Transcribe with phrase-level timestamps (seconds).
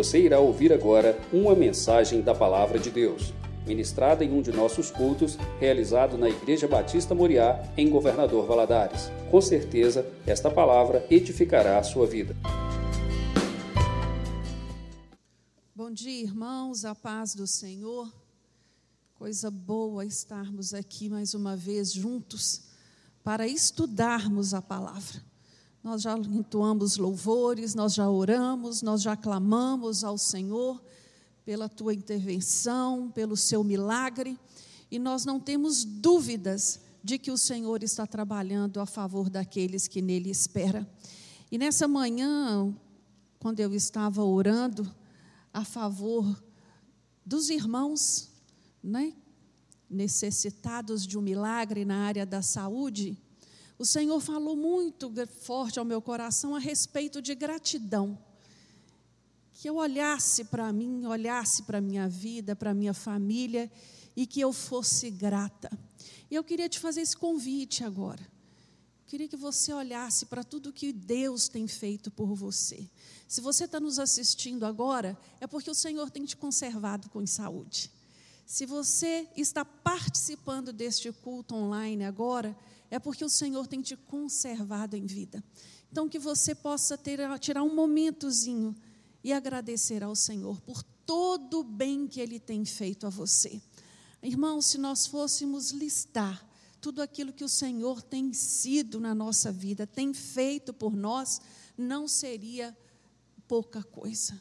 [0.00, 3.34] Você irá ouvir agora uma mensagem da Palavra de Deus,
[3.66, 9.10] ministrada em um de nossos cultos, realizado na Igreja Batista Moriá, em Governador Valadares.
[9.30, 12.34] Com certeza, esta palavra edificará a sua vida.
[15.74, 18.10] Bom dia, irmãos, a paz do Senhor.
[19.16, 22.62] Coisa boa estarmos aqui mais uma vez juntos
[23.22, 25.29] para estudarmos a palavra.
[25.82, 30.82] Nós já entoamos louvores, nós já oramos, nós já clamamos ao Senhor
[31.42, 34.38] pela tua intervenção, pelo seu milagre,
[34.90, 40.02] e nós não temos dúvidas de que o Senhor está trabalhando a favor daqueles que
[40.02, 40.86] nele esperam.
[41.50, 42.76] E nessa manhã,
[43.38, 44.94] quando eu estava orando
[45.52, 46.40] a favor
[47.24, 48.30] dos irmãos,
[48.82, 49.14] né,
[49.88, 53.16] necessitados de um milagre na área da saúde,
[53.80, 58.18] o Senhor falou muito forte ao meu coração a respeito de gratidão.
[59.54, 63.72] Que eu olhasse para mim, olhasse para a minha vida, para a minha família
[64.14, 65.70] e que eu fosse grata.
[66.30, 68.20] E eu queria te fazer esse convite agora.
[68.20, 72.86] Eu queria que você olhasse para tudo que Deus tem feito por você.
[73.26, 77.90] Se você está nos assistindo agora, é porque o Senhor tem te conservado com saúde.
[78.44, 82.54] Se você está participando deste culto online agora,
[82.90, 85.42] é porque o Senhor tem te conservado em vida.
[85.90, 88.74] Então, que você possa ter, tirar um momentozinho
[89.22, 93.60] e agradecer ao Senhor por todo o bem que Ele tem feito a você.
[94.22, 96.46] Irmãos, se nós fôssemos listar
[96.80, 101.40] tudo aquilo que o Senhor tem sido na nossa vida, tem feito por nós,
[101.76, 102.76] não seria
[103.46, 104.40] pouca coisa.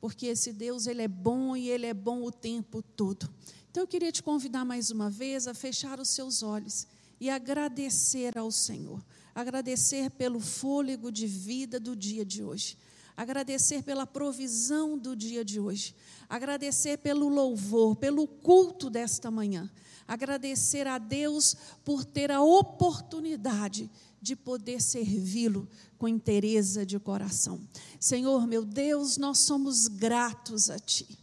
[0.00, 3.28] Porque esse Deus, Ele é bom e Ele é bom o tempo todo.
[3.70, 6.86] Então eu queria te convidar mais uma vez a fechar os seus olhos
[7.20, 9.02] e agradecer ao Senhor.
[9.34, 12.78] Agradecer pelo fôlego de vida do dia de hoje.
[13.16, 15.94] Agradecer pela provisão do dia de hoje.
[16.28, 19.70] Agradecer pelo louvor, pelo culto desta manhã.
[20.06, 27.60] Agradecer a Deus por ter a oportunidade de poder servi-lo com interesse de coração.
[28.00, 31.18] Senhor, meu Deus, nós somos gratos a Ti.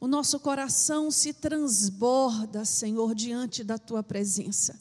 [0.00, 4.78] O nosso coração se transborda, Senhor, diante da Tua presença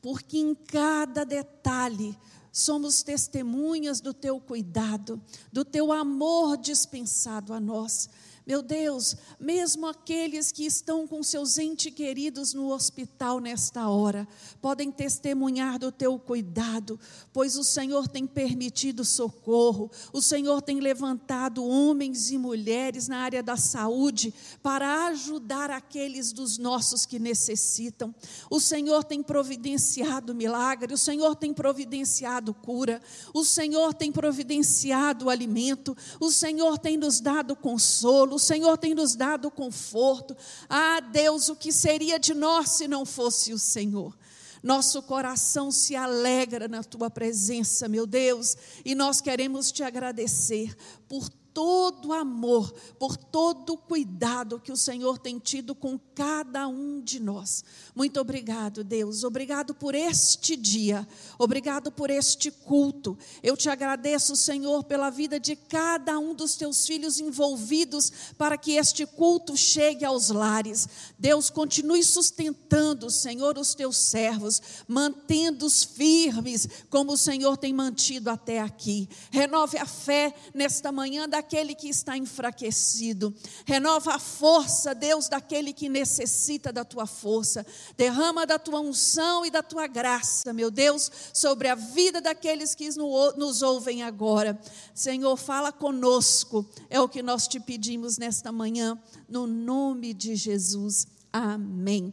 [0.00, 2.16] porque em cada detalhe
[2.52, 5.20] somos testemunhas do teu cuidado,
[5.52, 8.08] do teu amor dispensado a nós.
[8.48, 14.26] Meu Deus, mesmo aqueles que estão com seus entes queridos no hospital nesta hora,
[14.62, 16.98] podem testemunhar do teu cuidado,
[17.30, 23.42] pois o Senhor tem permitido socorro, o Senhor tem levantado homens e mulheres na área
[23.42, 24.32] da saúde
[24.62, 28.14] para ajudar aqueles dos nossos que necessitam.
[28.50, 33.02] O Senhor tem providenciado milagre, o Senhor tem providenciado cura,
[33.34, 39.16] o Senhor tem providenciado alimento, o Senhor tem nos dado consolo o Senhor tem nos
[39.16, 40.36] dado conforto.
[40.68, 44.16] Ah, Deus, o que seria de nós se não fosse o Senhor?
[44.62, 50.76] Nosso coração se alegra na tua presença, meu Deus, e nós queremos te agradecer
[51.08, 51.28] por
[51.58, 57.64] todo amor, por todo cuidado que o Senhor tem tido com cada um de nós.
[57.96, 59.24] Muito obrigado, Deus.
[59.24, 61.04] Obrigado por este dia.
[61.36, 63.18] Obrigado por este culto.
[63.42, 68.74] Eu te agradeço, Senhor, pela vida de cada um dos teus filhos envolvidos para que
[68.74, 70.88] este culto chegue aos lares.
[71.18, 78.60] Deus, continue sustentando, Senhor, os teus servos, mantendo-os firmes, como o Senhor tem mantido até
[78.60, 79.08] aqui.
[79.32, 83.34] Renove a fé nesta manhã da daquele que está enfraquecido.
[83.64, 87.64] Renova a força, Deus, daquele que necessita da tua força.
[87.96, 92.90] Derrama da tua unção e da tua graça, meu Deus, sobre a vida daqueles que
[92.90, 94.60] nos ouvem agora.
[94.94, 96.68] Senhor, fala conosco.
[96.90, 101.06] É o que nós te pedimos nesta manhã, no nome de Jesus.
[101.32, 102.12] Amém.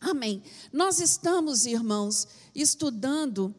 [0.00, 0.40] Amém.
[0.72, 3.52] Nós estamos, irmãos, estudando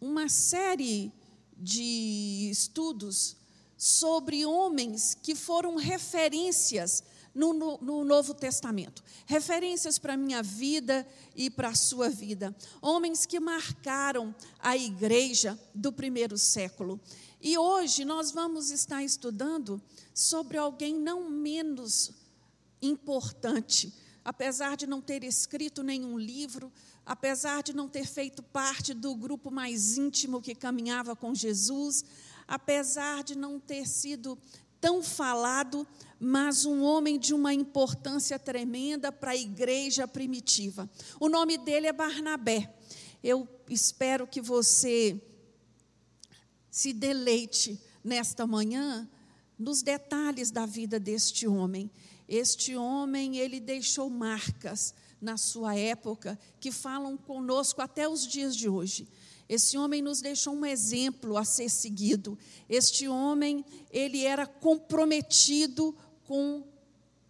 [0.00, 1.12] uma série
[1.56, 3.38] de estudos
[3.78, 7.02] sobre homens que foram referências
[7.34, 11.06] no, no, no Novo Testamento referências para a minha vida
[11.36, 12.56] e para a sua vida.
[12.80, 16.98] Homens que marcaram a igreja do primeiro século.
[17.38, 19.80] E hoje nós vamos estar estudando
[20.14, 22.10] sobre alguém não menos
[22.80, 23.92] importante,
[24.24, 26.72] apesar de não ter escrito nenhum livro,
[27.04, 32.02] apesar de não ter feito parte do grupo mais íntimo que caminhava com Jesus,
[32.48, 34.38] apesar de não ter sido
[34.80, 35.86] tão falado,
[36.18, 40.88] mas um homem de uma importância tremenda para a igreja primitiva.
[41.20, 42.74] O nome dele é Barnabé.
[43.22, 45.20] Eu espero que você
[46.70, 49.08] se deleite nesta manhã
[49.58, 51.90] nos detalhes da vida deste homem.
[52.28, 58.68] Este homem, ele deixou marcas na sua época que falam conosco até os dias de
[58.68, 59.08] hoje.
[59.48, 62.38] Esse homem nos deixou um exemplo a ser seguido.
[62.68, 65.96] Este homem, ele era comprometido
[66.26, 66.62] com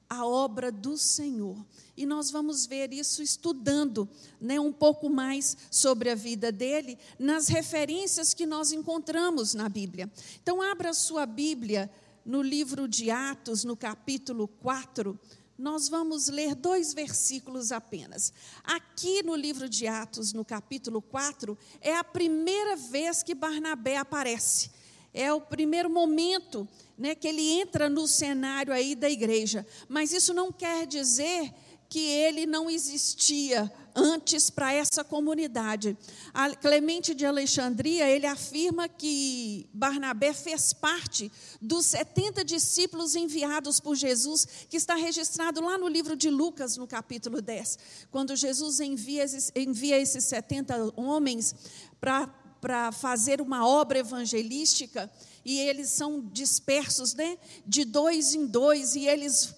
[0.08, 1.56] a obra do Senhor.
[1.96, 4.08] E nós vamos ver isso estudando
[4.40, 10.10] né, um pouco mais sobre a vida dele, nas referências que nós encontramos na Bíblia.
[10.42, 11.90] Então, abra sua Bíblia
[12.24, 15.18] no livro de Atos, no capítulo 4
[15.58, 18.32] nós vamos ler dois versículos apenas.
[18.62, 24.70] Aqui no livro de Atos, no capítulo 4, é a primeira vez que Barnabé aparece.
[25.12, 29.66] É o primeiro momento né, que ele entra no cenário aí da igreja.
[29.88, 31.52] Mas isso não quer dizer
[31.88, 35.96] que ele não existia antes para essa comunidade.
[36.32, 41.30] A Clemente de Alexandria, ele afirma que Barnabé fez parte
[41.60, 46.86] dos 70 discípulos enviados por Jesus, que está registrado lá no livro de Lucas, no
[46.86, 47.78] capítulo 10.
[48.10, 51.54] Quando Jesus envia esses, envia esses 70 homens
[52.00, 55.10] para fazer uma obra evangelística,
[55.44, 59.54] e eles são dispersos, né, de dois em dois, e eles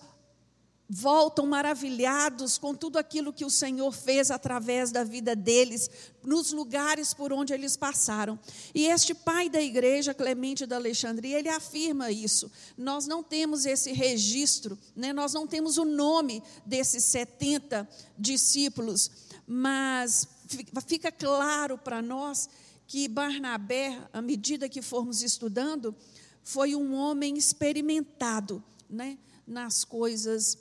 [0.93, 5.89] voltam maravilhados com tudo aquilo que o Senhor fez através da vida deles,
[6.21, 8.37] nos lugares por onde eles passaram.
[8.75, 12.51] E este pai da igreja, Clemente da Alexandria, ele afirma isso.
[12.77, 15.13] Nós não temos esse registro, né?
[15.13, 17.89] nós não temos o nome desses 70
[18.19, 19.13] discípulos,
[19.47, 20.27] mas
[20.89, 22.51] fica claro para nós
[22.89, 25.95] que Barnabé, à medida que formos estudando,
[26.43, 29.17] foi um homem experimentado né?
[29.47, 30.59] nas coisas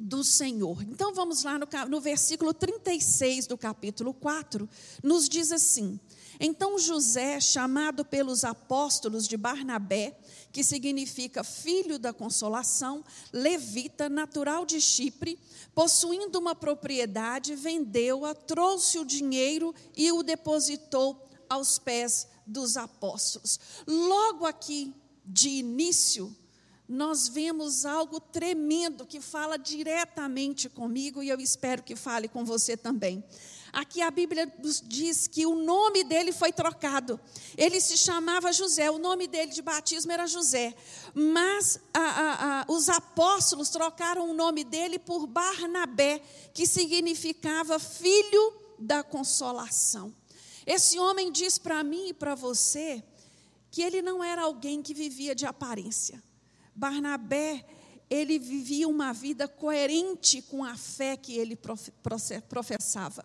[0.00, 0.82] do Senhor.
[0.84, 4.66] Então vamos lá no, no, versículo 36 do capítulo 4,
[5.02, 6.00] nos diz assim:
[6.40, 10.18] Então José, chamado pelos apóstolos de Barnabé,
[10.50, 15.38] que significa filho da consolação, levita, natural de Chipre,
[15.74, 23.60] possuindo uma propriedade, vendeu-a, trouxe o dinheiro e o depositou aos pés dos apóstolos.
[23.86, 24.94] Logo aqui,
[25.26, 26.34] de início,
[26.90, 32.76] nós vemos algo tremendo que fala diretamente comigo e eu espero que fale com você
[32.76, 33.22] também.
[33.72, 37.20] Aqui a Bíblia nos diz que o nome dele foi trocado.
[37.56, 40.74] Ele se chamava José, o nome dele de batismo era José.
[41.14, 46.20] Mas a, a, a, os apóstolos trocaram o nome dele por Barnabé,
[46.52, 50.12] que significava filho da consolação.
[50.66, 53.00] Esse homem diz para mim e para você
[53.70, 56.20] que ele não era alguém que vivia de aparência.
[56.80, 57.62] Barnabé,
[58.08, 61.54] ele vivia uma vida coerente com a fé que ele
[62.48, 63.22] professava.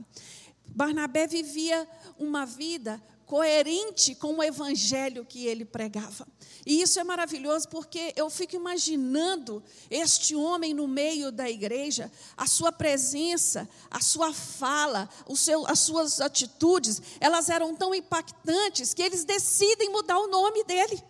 [0.68, 1.88] Barnabé vivia
[2.20, 6.28] uma vida coerente com o evangelho que ele pregava.
[6.66, 12.48] E isso é maravilhoso porque eu fico imaginando este homem no meio da igreja, a
[12.48, 19.24] sua presença, a sua fala, seu, as suas atitudes, elas eram tão impactantes que eles
[19.24, 21.02] decidem mudar o nome dele.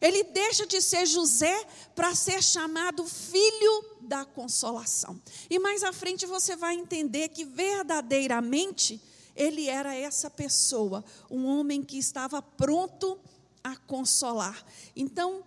[0.00, 5.20] Ele deixa de ser José para ser chamado filho da consolação.
[5.50, 9.00] E mais à frente você vai entender que verdadeiramente
[9.34, 13.18] ele era essa pessoa, um homem que estava pronto
[13.62, 14.64] a consolar.
[14.96, 15.44] Então,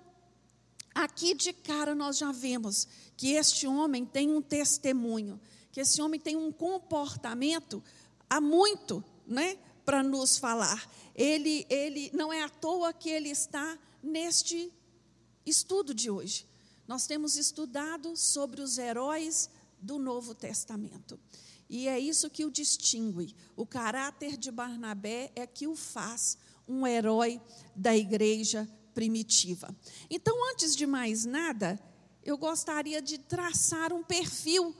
[0.96, 5.40] aqui de cara nós já vemos que este homem tem um testemunho,
[5.72, 7.84] que esse homem tem um comportamento
[8.30, 10.90] há muito, né, para nos falar.
[11.14, 14.72] Ele ele não é à toa que ele está neste
[15.46, 16.48] estudo de hoje.
[16.88, 21.20] Nós temos estudado sobre os heróis do Novo Testamento.
[21.70, 23.36] E é isso que o distingue.
[23.56, 27.42] O caráter de Barnabé é que o faz um herói
[27.76, 29.74] da igreja primitiva.
[30.10, 31.80] Então, antes de mais nada,
[32.24, 34.76] eu gostaria de traçar um perfil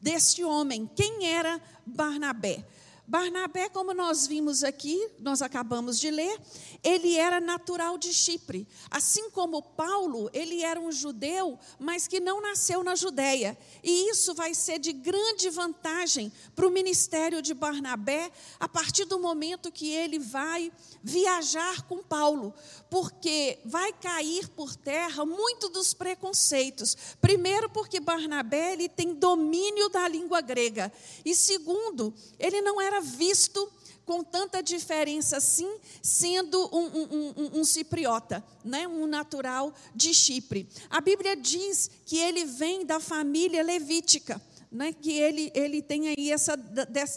[0.00, 0.90] deste homem.
[0.96, 2.66] Quem era Barnabé?
[3.06, 6.40] Barnabé, como nós vimos aqui, nós acabamos de ler,
[6.84, 8.66] ele era natural de Chipre.
[8.90, 13.58] Assim como Paulo, ele era um judeu, mas que não nasceu na Judéia.
[13.82, 18.30] E isso vai ser de grande vantagem para o ministério de Barnabé
[18.60, 22.54] a partir do momento que ele vai viajar com Paulo,
[22.92, 26.94] porque vai cair por terra muito dos preconceitos.
[27.22, 30.92] Primeiro, porque Barnabé ele tem domínio da língua grega,
[31.24, 33.66] e segundo, ele não era visto
[34.04, 38.86] com tanta diferença assim, sendo um, um, um, um, cipriota, né?
[38.86, 40.68] um natural de Chipre.
[40.90, 44.38] A Bíblia diz que ele vem da família levítica,
[44.70, 44.92] né?
[44.92, 46.58] que ele, ele tem aí essa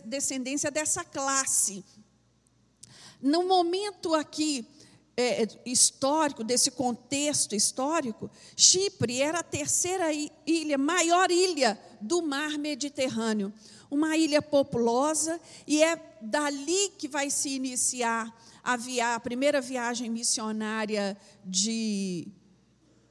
[0.06, 1.84] descendência dessa classe.
[3.22, 4.66] No momento aqui
[5.18, 10.08] é, histórico, desse contexto histórico, Chipre era a terceira
[10.46, 13.54] ilha, maior ilha do mar Mediterrâneo.
[13.90, 20.10] Uma ilha populosa, e é dali que vai se iniciar a, via, a primeira viagem
[20.10, 22.28] missionária de,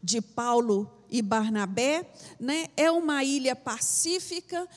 [0.03, 4.69] de Paulo e Barnabé, né, é uma ilha pacífica,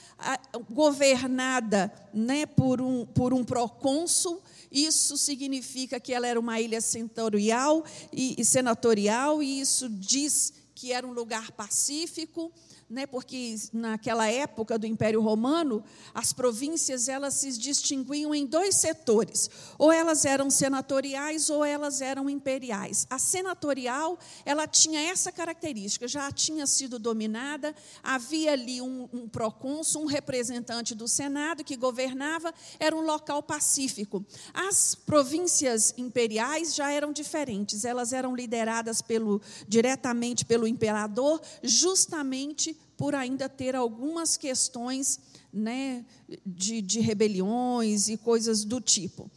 [0.70, 4.40] governada né, por, um, por um procônsul,
[4.72, 10.92] isso significa que ela era uma ilha senatorial e, e senatorial, e isso diz que
[10.92, 12.52] era um lugar pacífico,
[12.90, 19.50] né, porque naquela época do Império Romano, as províncias elas se distinguiam em dois setores,
[19.78, 23.06] ou elas eram senatoriais ou elas eram imperiais.
[23.10, 30.04] A senatorial, ela tinha essa característica, já tinha sido dominada, havia ali um, um procônsul,
[30.04, 34.26] um representante do Senado que governava, era um local pacífico.
[34.54, 43.14] As províncias imperiais já eram diferentes, elas eram lideradas pelo, diretamente pelo imperador, justamente por
[43.14, 45.20] ainda ter algumas questões
[45.54, 46.06] né,
[46.46, 49.30] de, de rebeliões e coisas do tipo.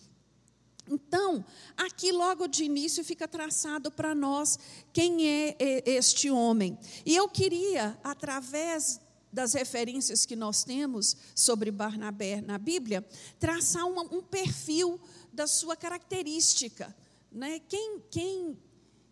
[0.90, 1.44] Então,
[1.76, 4.58] aqui logo de início fica traçado para nós
[4.92, 5.56] quem é
[5.86, 6.76] este homem.
[7.06, 9.00] E eu queria, através
[9.32, 13.06] das referências que nós temos sobre Barnabé na Bíblia,
[13.38, 15.00] traçar uma, um perfil
[15.32, 16.94] da sua característica.
[17.30, 17.60] Né?
[17.60, 18.58] Quem, quem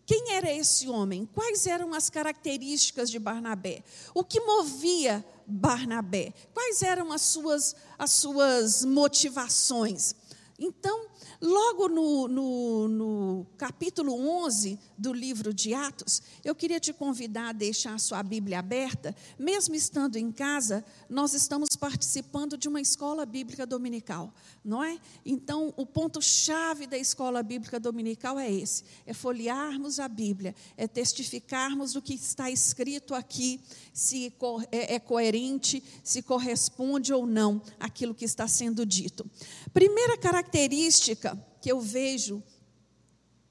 [0.09, 1.29] quem era esse homem?
[1.35, 3.83] Quais eram as características de Barnabé?
[4.11, 6.33] O que movia Barnabé?
[6.51, 10.15] Quais eram as suas, as suas motivações?
[10.57, 11.05] Então,
[11.41, 17.53] logo no, no, no, capítulo 11 do livro de Atos, eu queria te convidar a
[17.53, 19.15] deixar a sua Bíblia aberta.
[19.37, 24.99] Mesmo estando em casa, nós estamos participando de uma escola bíblica dominical, não é?
[25.25, 31.93] Então, o ponto-chave da escola bíblica dominical é esse: é folhearmos a Bíblia, é testificarmos
[31.93, 33.61] do que está escrito aqui,
[33.93, 34.33] se
[34.71, 39.29] é, é coerente, se corresponde ou não aquilo que está sendo dito.
[39.73, 42.43] Primeira característica que eu vejo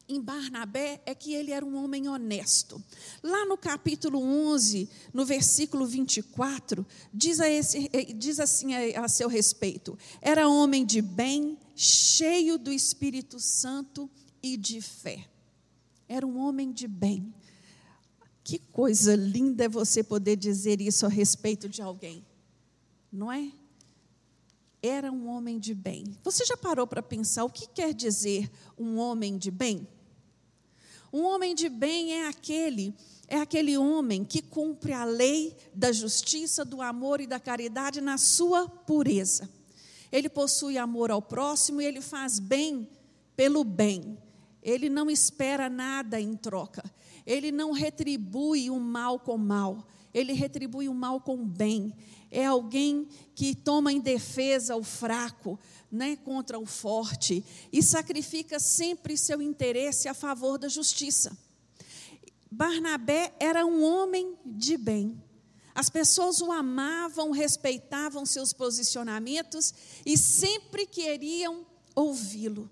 [0.08, 2.82] em Barnabé é que ele era um homem honesto.
[3.22, 9.08] Lá no capítulo 11, no versículo 24, diz, a esse, eh, diz assim a, a
[9.08, 14.10] seu respeito: era homem de bem, cheio do Espírito Santo
[14.42, 15.28] e de fé.
[16.08, 17.32] Era um homem de bem.
[18.42, 22.24] Que coisa linda é você poder dizer isso a respeito de alguém,
[23.12, 23.52] não é?
[24.82, 26.04] Era um homem de bem.
[26.22, 29.86] Você já parou para pensar o que quer dizer um homem de bem?
[31.12, 32.94] Um homem de bem é aquele
[33.30, 38.16] é aquele homem que cumpre a lei da justiça, do amor e da caridade na
[38.16, 39.50] sua pureza.
[40.10, 42.88] Ele possui amor ao próximo e ele faz bem
[43.36, 44.16] pelo bem.
[44.62, 46.82] Ele não espera nada em troca.
[47.26, 49.86] Ele não retribui o mal com mal.
[50.18, 51.94] Ele retribui o mal com bem
[52.30, 55.58] é alguém que toma em defesa o fraco,
[55.90, 61.36] né, contra o forte, e sacrifica sempre seu interesse a favor da justiça.
[62.50, 65.22] Barnabé era um homem de bem.
[65.74, 69.72] As pessoas o amavam, respeitavam seus posicionamentos
[70.04, 72.68] e sempre queriam ouvi-lo.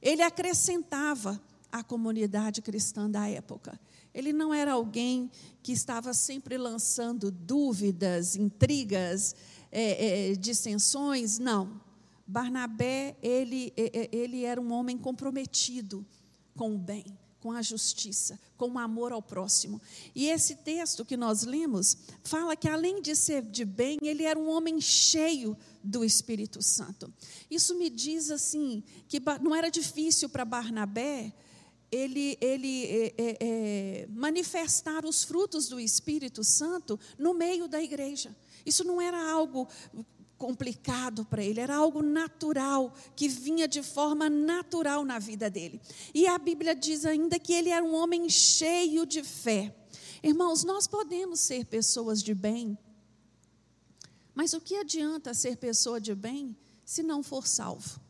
[0.00, 1.40] Ele acrescentava
[1.72, 3.78] à comunidade cristã da época.
[4.14, 5.30] Ele não era alguém
[5.62, 9.34] que estava sempre lançando dúvidas, intrigas,
[9.72, 11.80] é, é, dissensões, não.
[12.26, 16.06] Barnabé, ele, é, é, ele era um homem comprometido
[16.54, 17.04] com o bem,
[17.40, 19.80] com a justiça, com o amor ao próximo.
[20.14, 24.38] E esse texto que nós lemos fala que, além de ser de bem, ele era
[24.38, 27.12] um homem cheio do Espírito Santo.
[27.50, 31.34] Isso me diz assim que não era difícil para Barnabé
[31.94, 38.34] ele, ele é, é, é, manifestar os frutos do Espírito Santo no meio da igreja.
[38.66, 39.68] Isso não era algo
[40.36, 45.80] complicado para ele, era algo natural, que vinha de forma natural na vida dele.
[46.12, 49.74] E a Bíblia diz ainda que ele era um homem cheio de fé.
[50.22, 52.76] Irmãos, nós podemos ser pessoas de bem,
[54.34, 58.00] mas o que adianta ser pessoa de bem se não for salvo?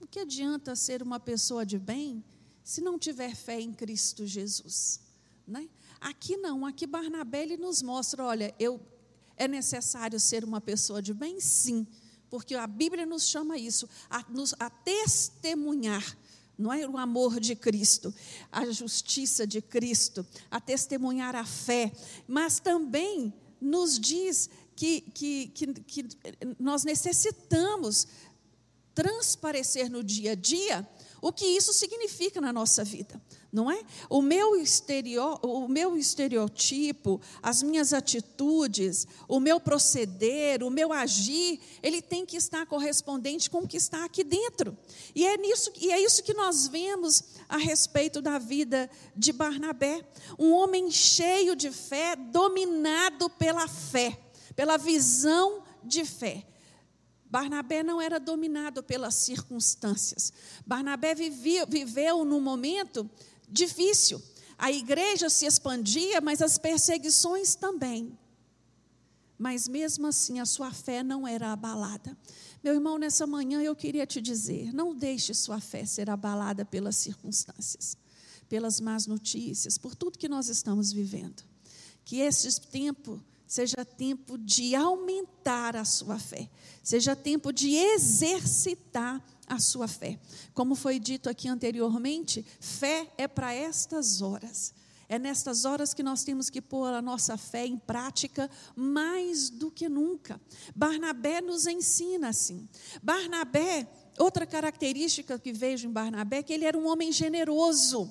[0.00, 2.24] O que adianta ser uma pessoa de bem
[2.64, 5.00] se não tiver fé em Cristo Jesus.
[5.46, 5.68] Né?
[6.00, 8.80] Aqui não, aqui Barnabé ele nos mostra: olha, eu,
[9.36, 11.38] é necessário ser uma pessoa de bem?
[11.38, 11.86] Sim,
[12.30, 16.16] porque a Bíblia nos chama isso, a, nos, a testemunhar
[16.56, 18.14] não é o amor de Cristo,
[18.50, 21.92] a justiça de Cristo, a testemunhar a fé,
[22.28, 26.06] mas também nos diz que, que, que, que
[26.58, 28.06] nós necessitamos
[28.94, 30.88] transparecer no dia a dia
[31.24, 33.18] o que isso significa na nossa vida,
[33.50, 33.82] não é?
[34.10, 41.58] O meu, exterior, o meu estereotipo, as minhas atitudes, o meu proceder, o meu agir,
[41.82, 44.76] ele tem que estar correspondente com o que está aqui dentro.
[45.14, 50.06] E é, nisso, e é isso que nós vemos a respeito da vida de Barnabé.
[50.38, 54.20] Um homem cheio de fé, dominado pela fé,
[54.54, 56.44] pela visão de fé.
[57.34, 60.32] Barnabé não era dominado pelas circunstâncias.
[60.64, 63.10] Barnabé vivia, viveu num momento
[63.48, 64.22] difícil.
[64.56, 68.16] A igreja se expandia, mas as perseguições também.
[69.36, 72.16] Mas mesmo assim, a sua fé não era abalada.
[72.62, 76.94] Meu irmão, nessa manhã eu queria te dizer: não deixe sua fé ser abalada pelas
[76.98, 77.98] circunstâncias,
[78.48, 81.42] pelas más notícias, por tudo que nós estamos vivendo.
[82.04, 86.48] Que esse tempo seja tempo de aumentar a sua fé,
[86.82, 90.18] seja tempo de exercitar a sua fé.
[90.52, 94.72] Como foi dito aqui anteriormente, fé é para estas horas.
[95.08, 99.70] É nestas horas que nós temos que pôr a nossa fé em prática mais do
[99.70, 100.40] que nunca.
[100.74, 102.66] Barnabé nos ensina assim.
[103.02, 103.86] Barnabé,
[104.18, 108.10] outra característica que vejo em Barnabé é que ele era um homem generoso.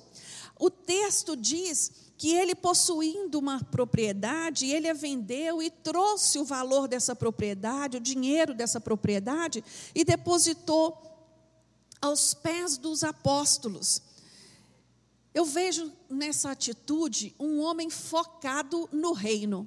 [0.58, 6.86] O texto diz que ele possuindo uma propriedade, ele a vendeu e trouxe o valor
[6.86, 10.96] dessa propriedade, o dinheiro dessa propriedade e depositou
[12.00, 14.02] aos pés dos apóstolos.
[15.32, 19.66] Eu vejo nessa atitude um homem focado no reino,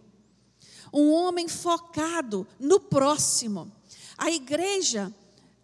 [0.94, 3.70] um homem focado no próximo.
[4.18, 5.14] A igreja,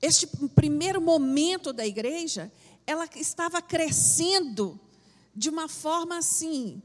[0.02, 2.52] este primeiro momento da igreja,
[2.86, 4.78] ela estava crescendo
[5.36, 6.82] de uma forma assim,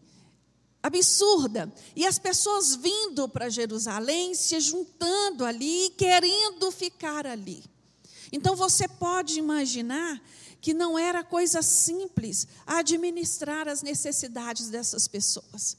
[0.83, 1.73] absurda.
[1.95, 7.63] E as pessoas vindo para Jerusalém, se juntando ali, querendo ficar ali.
[8.33, 10.21] Então você pode imaginar
[10.61, 15.77] que não era coisa simples administrar as necessidades dessas pessoas.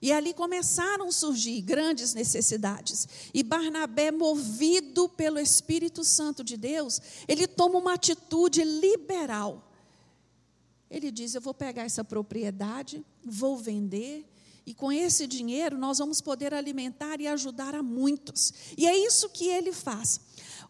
[0.00, 3.08] E ali começaram a surgir grandes necessidades.
[3.32, 9.70] E Barnabé, movido pelo Espírito Santo de Deus, ele toma uma atitude liberal.
[10.90, 14.24] Ele diz: Eu vou pegar essa propriedade, vou vender,
[14.66, 18.52] e com esse dinheiro nós vamos poder alimentar e ajudar a muitos.
[18.76, 20.20] E é isso que ele faz.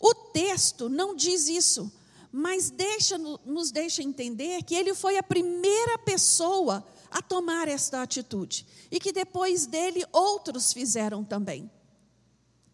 [0.00, 1.92] O texto não diz isso,
[2.32, 8.66] mas deixa, nos deixa entender que ele foi a primeira pessoa a tomar esta atitude
[8.90, 11.70] e que depois dele outros fizeram também.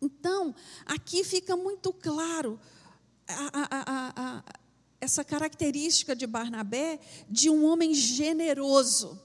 [0.00, 0.54] Então,
[0.86, 2.58] aqui fica muito claro
[3.28, 4.44] a, a, a,
[5.00, 9.20] essa característica de Barnabé de um homem generoso.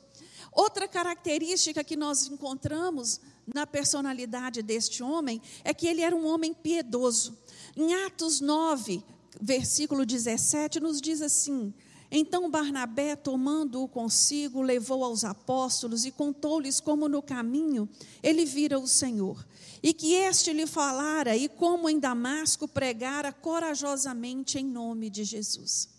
[0.52, 3.20] Outra característica que nós encontramos
[3.54, 7.38] na personalidade deste homem é que ele era um homem piedoso.
[7.76, 9.04] Em Atos 9,
[9.42, 11.74] versículo 17, nos diz assim:
[12.12, 17.90] Então Barnabé, tomando-o consigo, levou aos apóstolos e contou-lhes como no caminho
[18.22, 19.46] ele vira o Senhor,
[19.82, 25.90] e que este lhe falara, e como em Damasco pregara corajosamente em nome de Jesus.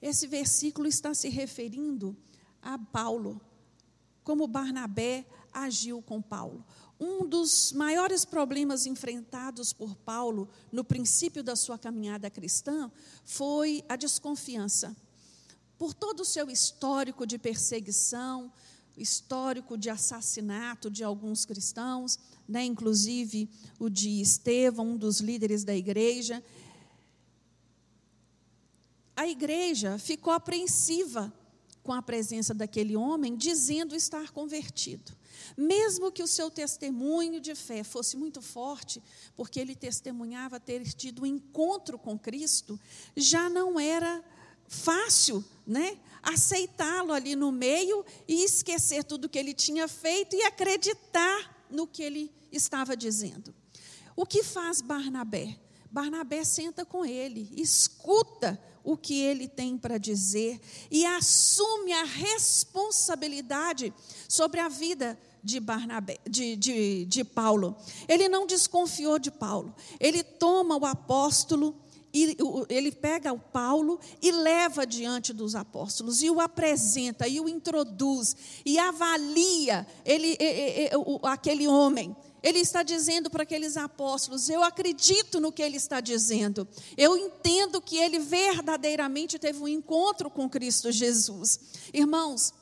[0.00, 2.16] Esse versículo está se referindo
[2.62, 3.40] a Paulo,
[4.22, 6.64] como Barnabé agiu com Paulo.
[7.00, 12.90] Um dos maiores problemas enfrentados por Paulo no princípio da sua caminhada cristã
[13.24, 14.96] foi a desconfiança.
[15.78, 18.52] Por todo o seu histórico de perseguição,
[18.96, 25.74] histórico de assassinato de alguns cristãos, né, inclusive o de Estevão, um dos líderes da
[25.74, 26.42] igreja,
[29.14, 31.32] a igreja ficou apreensiva
[31.82, 35.17] com a presença daquele homem, dizendo estar convertido.
[35.56, 39.02] Mesmo que o seu testemunho de fé fosse muito forte,
[39.36, 42.78] porque ele testemunhava ter tido um encontro com Cristo,
[43.16, 44.24] já não era
[44.66, 45.98] fácil, né?
[46.22, 52.02] Aceitá-lo ali no meio e esquecer tudo que ele tinha feito e acreditar no que
[52.02, 53.54] ele estava dizendo.
[54.14, 55.58] O que faz Barnabé?
[55.90, 63.92] Barnabé senta com ele, escuta o que ele tem para dizer e assume a responsabilidade
[64.28, 67.74] sobre a vida de, Barnabé, de, de, de Paulo.
[68.06, 69.74] Ele não desconfiou de Paulo.
[69.98, 71.74] Ele toma o apóstolo
[72.70, 78.34] ele pega o Paulo e leva diante dos apóstolos e o apresenta e o introduz
[78.64, 80.36] e avalia ele,
[81.22, 82.16] aquele homem.
[82.42, 86.66] Ele está dizendo para aqueles apóstolos: Eu acredito no que ele está dizendo.
[86.96, 91.60] Eu entendo que ele verdadeiramente teve um encontro com Cristo Jesus.
[91.92, 92.54] Irmãos,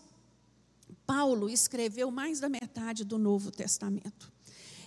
[1.07, 4.33] Paulo escreveu mais da metade do Novo Testamento.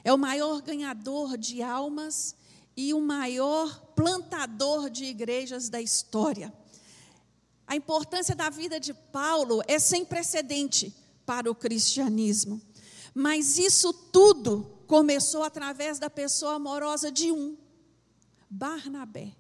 [0.03, 2.36] É o maior ganhador de almas
[2.75, 6.53] e o maior plantador de igrejas da história.
[7.65, 10.93] A importância da vida de Paulo é sem precedente
[11.25, 12.62] para o cristianismo.
[13.13, 17.55] Mas isso tudo começou através da pessoa amorosa de um,
[18.49, 19.36] Barnabé.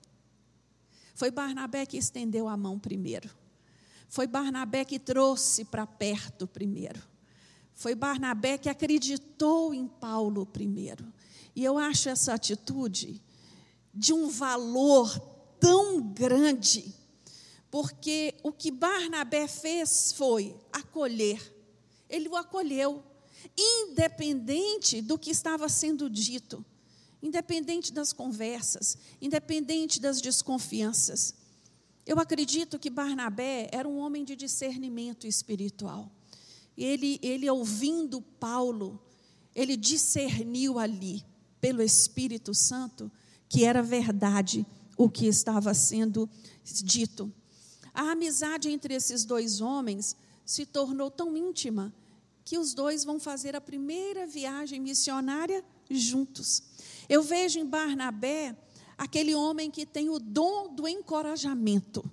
[1.15, 3.38] Foi Barnabé que estendeu a mão primeiro.
[4.09, 6.99] Foi Barnabé que trouxe para perto primeiro.
[7.75, 11.13] Foi Barnabé que acreditou em Paulo primeiro.
[11.55, 13.21] E eu acho essa atitude
[13.93, 15.17] de um valor
[15.59, 16.93] tão grande,
[17.69, 21.55] porque o que Barnabé fez foi acolher.
[22.09, 23.03] Ele o acolheu,
[23.55, 26.65] independente do que estava sendo dito,
[27.21, 31.35] independente das conversas, independente das desconfianças.
[32.09, 36.11] Eu acredito que Barnabé era um homem de discernimento espiritual
[36.79, 38.99] ele, ele ouvindo Paulo,
[39.53, 41.23] ele discerniu ali,
[41.59, 43.11] pelo Espírito Santo,
[43.49, 44.65] que era verdade
[44.97, 46.29] o que estava sendo
[46.63, 47.31] dito.
[47.93, 51.93] A amizade entre esses dois homens se tornou tão íntima
[52.45, 56.63] que os dois vão fazer a primeira viagem missionária juntos.
[57.09, 58.55] Eu vejo em Barnabé
[58.99, 62.03] aquele homem que tem o dom do encorajamento.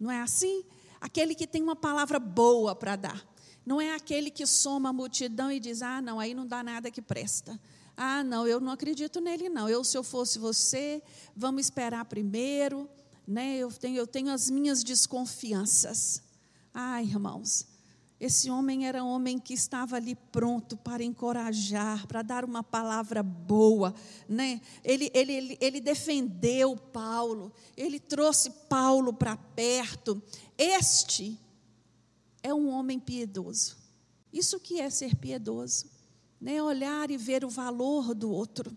[0.00, 0.64] Não é assim?
[0.98, 3.34] Aquele que tem uma palavra boa para dar.
[3.66, 6.90] Não é aquele que soma a multidão e diz: ah, não, aí não dá nada
[6.90, 7.60] que presta.
[7.94, 9.68] Ah, não, eu não acredito nele, não.
[9.68, 11.02] Eu, se eu fosse você,
[11.36, 12.88] vamos esperar primeiro.
[13.26, 13.56] Né?
[13.58, 16.22] Eu, tenho, eu tenho as minhas desconfianças.
[16.72, 17.66] Ah, irmãos,
[18.24, 23.22] esse homem era um homem que estava ali pronto para encorajar, para dar uma palavra
[23.22, 23.94] boa.
[24.26, 24.62] Né?
[24.82, 30.22] Ele, ele, ele, ele defendeu Paulo, ele trouxe Paulo para perto.
[30.56, 31.38] Este
[32.42, 33.76] é um homem piedoso.
[34.32, 35.86] Isso que é ser piedoso,
[36.40, 36.62] né?
[36.62, 38.74] Olhar e ver o valor do outro.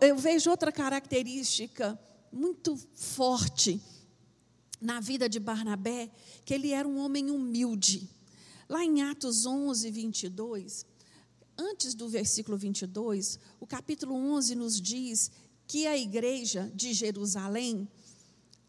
[0.00, 1.98] Eu vejo outra característica
[2.32, 3.82] muito forte
[4.80, 6.08] na vida de Barnabé,
[6.44, 8.08] que ele era um homem humilde.
[8.68, 10.84] Lá em Atos 11, 22,
[11.56, 15.30] antes do versículo 22, o capítulo 11 nos diz
[15.66, 17.88] que a igreja de Jerusalém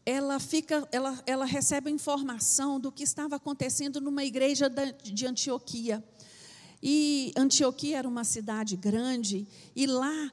[0.06, 4.70] ela fica, ela, ela recebe informação do que estava acontecendo numa igreja
[5.02, 6.02] de Antioquia.
[6.82, 10.32] E Antioquia era uma cidade grande, e lá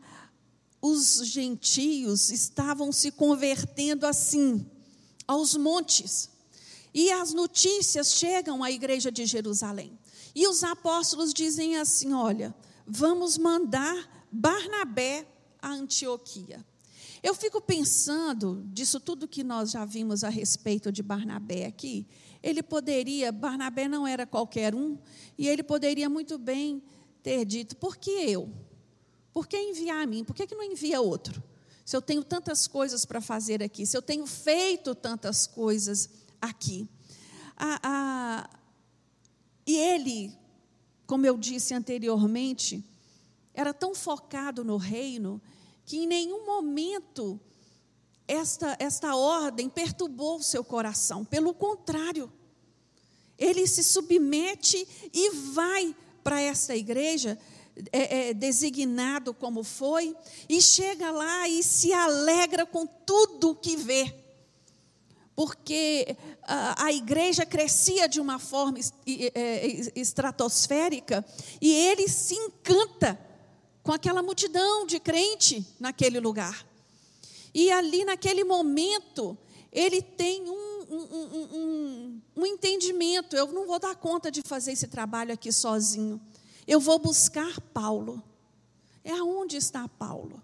[0.82, 4.65] os gentios estavam se convertendo assim,
[5.27, 6.37] aos montes.
[6.98, 10.00] E as notícias chegam à igreja de Jerusalém.
[10.34, 12.56] E os apóstolos dizem assim: olha,
[12.88, 15.28] vamos mandar Barnabé
[15.62, 16.66] a Antioquia.
[17.22, 22.08] Eu fico pensando disso tudo que nós já vimos a respeito de Barnabé aqui.
[22.42, 24.98] Ele poderia, Barnabé não era qualquer um,
[25.38, 26.82] e ele poderia muito bem
[27.22, 28.52] ter dito: por que eu?
[29.32, 30.24] Por que enviar a mim?
[30.24, 31.44] Por que, que não envia outro?
[31.86, 36.10] Se eu tenho tantas coisas para fazer aqui, se eu tenho feito tantas coisas
[36.41, 36.89] aqui.
[39.65, 40.32] e ele,
[41.06, 42.84] como eu disse anteriormente,
[43.54, 45.41] era tão focado no reino
[45.84, 47.39] que em nenhum momento
[48.28, 51.23] esta, esta ordem perturbou o seu coração.
[51.23, 52.32] Pelo contrário,
[53.38, 57.39] ele se submete e vai para esta igreja,
[57.91, 60.15] é, é, designado como foi,
[60.50, 64.13] e chega lá e se alegra com tudo que vê.
[65.38, 68.80] Porque a, a igreja crescia de uma forma
[69.36, 71.23] é, estratosférica
[71.62, 73.19] e ele se encanta
[73.84, 76.65] com aquela multidão de crente naquele lugar.
[77.54, 79.38] E ali, naquele momento,
[79.71, 84.88] ele tem um, um, um, um, entendimento: eu não vou dar conta de fazer esse
[84.88, 86.19] trabalho aqui sozinho.
[86.67, 88.23] Eu vou buscar Paulo.
[89.04, 90.41] É aonde está Paulo?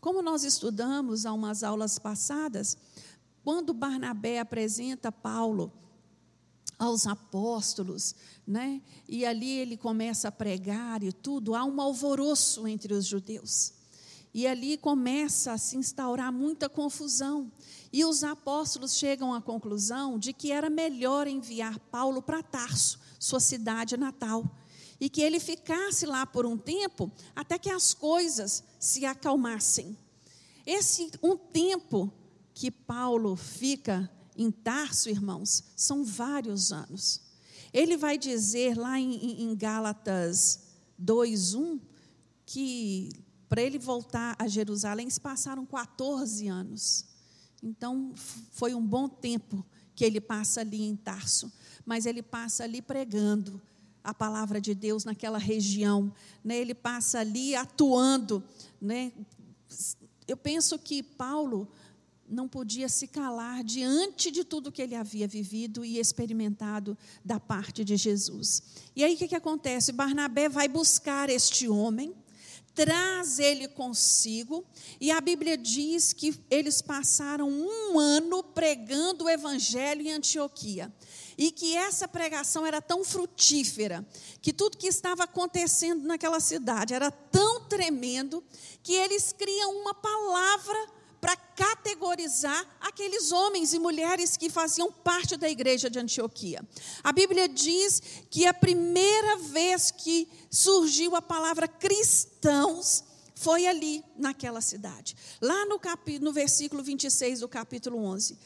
[0.00, 2.76] Como nós estudamos há umas aulas passadas,
[3.50, 5.72] quando Barnabé apresenta Paulo
[6.78, 8.14] aos apóstolos,
[8.46, 8.80] né?
[9.08, 13.72] E ali ele começa a pregar e tudo, há um alvoroço entre os judeus.
[14.32, 17.50] E ali começa a se instaurar muita confusão.
[17.92, 23.40] E os apóstolos chegam à conclusão de que era melhor enviar Paulo para Tarso, sua
[23.40, 24.44] cidade natal,
[25.00, 29.98] e que ele ficasse lá por um tempo até que as coisas se acalmassem.
[30.64, 32.12] Esse um tempo
[32.60, 37.22] que Paulo fica em Tarso, irmãos, são vários anos.
[37.72, 40.60] Ele vai dizer lá em, em Gálatas
[41.02, 41.80] 2:1
[42.44, 43.08] que
[43.48, 47.06] para ele voltar a Jerusalém se passaram 14 anos.
[47.62, 48.12] Então
[48.52, 51.50] foi um bom tempo que ele passa ali em Tarso,
[51.86, 53.58] mas ele passa ali pregando
[54.04, 56.12] a palavra de Deus naquela região,
[56.44, 56.58] né?
[56.58, 58.44] Ele passa ali atuando,
[58.78, 59.12] né?
[60.28, 61.66] Eu penso que Paulo
[62.30, 67.84] não podia se calar diante de tudo que ele havia vivido e experimentado da parte
[67.84, 68.62] de Jesus.
[68.94, 69.92] E aí o que, que acontece?
[69.92, 72.14] Barnabé vai buscar este homem,
[72.72, 74.64] traz ele consigo,
[75.00, 80.92] e a Bíblia diz que eles passaram um ano pregando o evangelho em Antioquia.
[81.36, 84.06] E que essa pregação era tão frutífera,
[84.42, 88.44] que tudo que estava acontecendo naquela cidade era tão tremendo,
[88.82, 95.48] que eles criam uma palavra para categorizar aqueles homens e mulheres que faziam parte da
[95.48, 96.66] igreja de Antioquia.
[97.04, 103.04] A Bíblia diz que a primeira vez que surgiu a palavra cristãos
[103.34, 105.16] foi ali, naquela cidade.
[105.40, 106.18] Lá no, cap...
[106.18, 108.38] no versículo 26 do capítulo 11.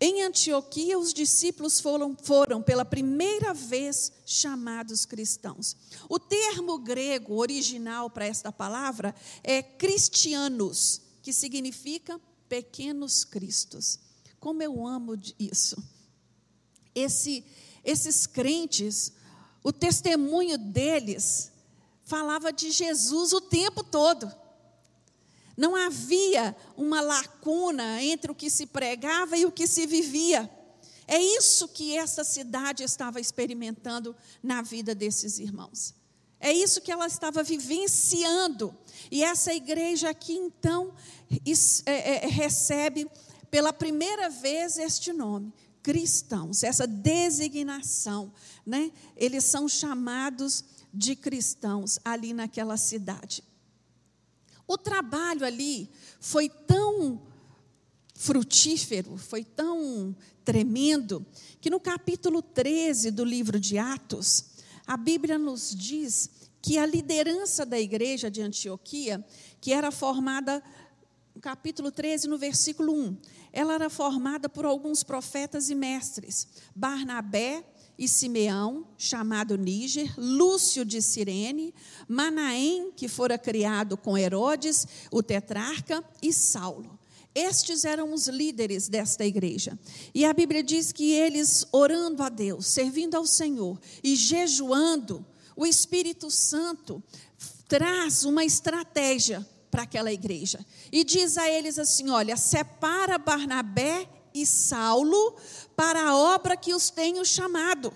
[0.00, 5.76] Em Antioquia, os discípulos foram, foram, pela primeira vez chamados cristãos.
[6.08, 13.98] O termo grego original para esta palavra é cristianos, que significa pequenos cristos.
[14.38, 15.82] Como eu amo isso.
[16.94, 17.42] Esse,
[17.82, 19.10] esses crentes,
[19.62, 21.50] o testemunho deles
[22.04, 24.30] falava de Jesus o tempo todo.
[25.56, 30.50] Não havia uma lacuna entre o que se pregava e o que se vivia.
[31.06, 35.94] É isso que essa cidade estava experimentando na vida desses irmãos.
[36.40, 38.76] É isso que ela estava vivenciando.
[39.10, 40.94] E essa igreja aqui, então,
[41.86, 43.08] é, é, recebe
[43.50, 48.32] pela primeira vez este nome, cristãos, essa designação.
[48.66, 48.90] Né?
[49.16, 53.42] Eles são chamados de cristãos ali naquela cidade.
[54.66, 57.20] O trabalho ali foi tão
[58.14, 61.24] frutífero, foi tão tremendo,
[61.60, 64.53] que no capítulo 13 do livro de Atos,
[64.86, 69.24] a Bíblia nos diz que a liderança da igreja de Antioquia,
[69.60, 70.62] que era formada,
[71.40, 73.18] capítulo 13, no versículo 1,
[73.52, 77.64] ela era formada por alguns profetas e mestres, Barnabé
[77.98, 81.74] e Simeão, chamado Níger, Lúcio de Cirene,
[82.08, 86.98] Manaém, que fora criado com Herodes, o tetrarca, e Saulo.
[87.34, 89.78] Estes eram os líderes desta igreja.
[90.14, 95.66] E a Bíblia diz que eles, orando a Deus, servindo ao Senhor e jejuando, o
[95.66, 97.02] Espírito Santo
[97.68, 100.64] traz uma estratégia para aquela igreja.
[100.92, 105.36] E diz a eles assim: olha, separa Barnabé e Saulo
[105.74, 107.92] para a obra que os tenho chamado.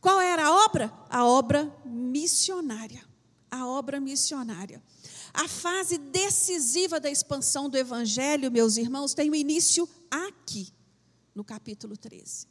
[0.00, 0.92] Qual era a obra?
[1.08, 3.04] A obra missionária.
[3.50, 4.82] A obra missionária.
[5.36, 10.72] A fase decisiva da expansão do Evangelho, meus irmãos, tem o início aqui,
[11.34, 12.46] no capítulo 13.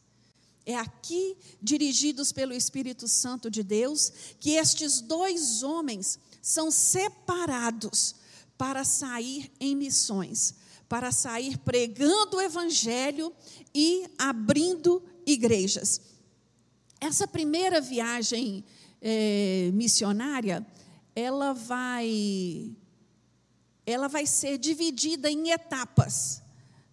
[0.64, 8.16] É aqui, dirigidos pelo Espírito Santo de Deus, que estes dois homens são separados
[8.56, 10.54] para sair em missões,
[10.88, 13.34] para sair pregando o Evangelho
[13.74, 16.00] e abrindo igrejas.
[17.02, 18.64] Essa primeira viagem
[19.02, 20.64] é, missionária
[21.16, 22.76] ela vai
[23.86, 26.42] ela vai ser dividida em etapas,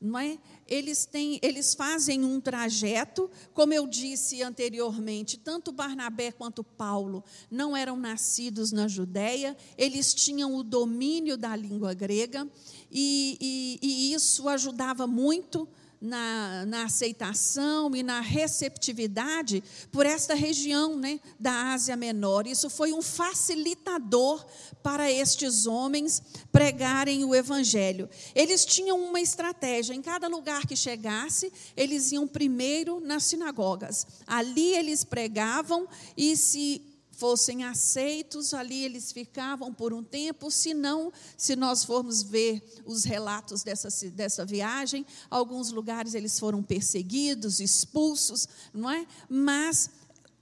[0.00, 0.38] não é?
[0.68, 7.76] Eles têm, eles fazem um trajeto, como eu disse anteriormente, tanto Barnabé quanto Paulo não
[7.76, 12.48] eram nascidos na Judéia, eles tinham o domínio da língua grega
[12.90, 15.68] e, e, e isso ajudava muito
[16.02, 19.62] na, na, aceitação e na receptividade
[19.92, 22.46] por esta região né, da Ásia Menor.
[22.46, 24.44] Isso foi um facilitador
[24.82, 28.10] para estes homens pregarem o Evangelho.
[28.34, 29.94] Eles tinham uma estratégia.
[29.94, 34.06] Em cada lugar que chegasse, eles iam primeiro nas sinagogas.
[34.26, 35.86] Ali eles pregavam
[36.16, 36.91] e se
[37.22, 43.04] fossem aceitos, ali eles ficavam por um tempo, se não, se nós formos ver os
[43.04, 49.06] relatos dessa, dessa viagem, alguns lugares eles foram perseguidos, expulsos, não é?
[49.28, 49.88] Mas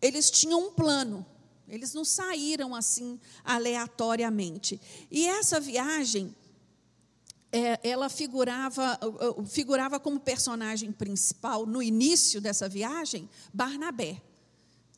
[0.00, 1.26] eles tinham um plano,
[1.68, 4.80] eles não saíram assim aleatoriamente.
[5.10, 6.34] E essa viagem,
[7.52, 8.98] é, ela figurava,
[9.44, 14.29] figurava como personagem principal no início dessa viagem Barnabé.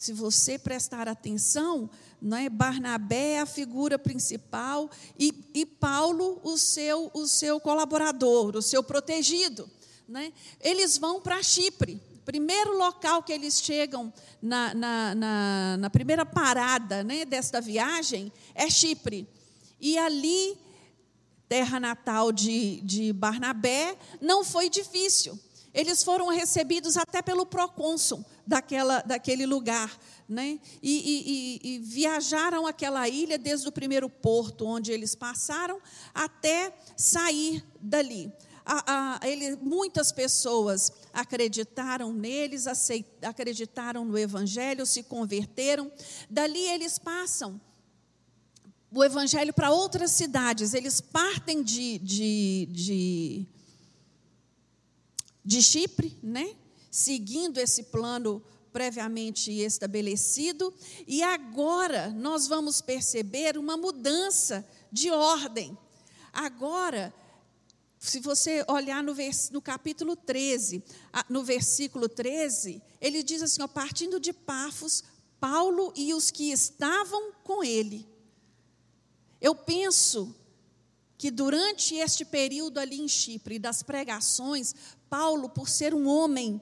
[0.02, 1.88] Se você prestar atenção,
[2.36, 8.60] é Barnabé é a figura principal e, e Paulo o seu, o seu colaborador, o
[8.60, 9.70] seu protegido.
[10.08, 10.32] Né?
[10.60, 12.02] Eles vão para Chipre.
[12.24, 14.12] Primeiro local que eles chegam
[14.42, 19.28] na, na, na, na primeira parada né, desta viagem é Chipre.
[19.80, 20.58] E ali,
[21.48, 25.38] terra natal de, de Barnabé, não foi difícil.
[25.74, 29.98] Eles foram recebidos até pelo procônsul daquela, daquele lugar.
[30.28, 30.60] Né?
[30.82, 35.80] E, e, e, viajaram aquela ilha desde o primeiro porto onde eles passaram
[36.14, 38.32] até sair dali.
[38.64, 45.90] a, a, ele, muitas pessoas acreditaram neles, aceit, acreditaram no Evangelho, se converteram.
[46.30, 47.60] Dali eles passam
[48.94, 50.74] o Evangelho para outras cidades.
[50.74, 53.46] Eles partem de, de, de,
[55.44, 56.56] de Chipre, né?
[56.90, 60.72] seguindo esse plano previamente estabelecido,
[61.06, 65.76] e agora nós vamos perceber uma mudança de ordem.
[66.32, 67.12] Agora,
[67.98, 70.82] se você olhar no, vers, no capítulo 13,
[71.28, 75.04] no versículo 13, ele diz assim: ó, partindo de Pafos,
[75.38, 78.08] Paulo e os que estavam com ele.
[79.40, 80.34] Eu penso
[81.22, 84.74] que durante este período ali em Chipre, das pregações,
[85.08, 86.60] Paulo, por ser um homem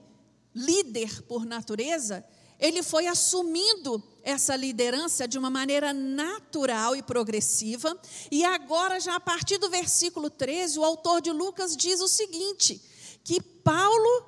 [0.54, 2.22] líder por natureza,
[2.58, 7.98] ele foi assumindo essa liderança de uma maneira natural e progressiva.
[8.30, 12.82] E agora, já a partir do versículo 13, o autor de Lucas diz o seguinte:
[13.24, 14.26] que Paulo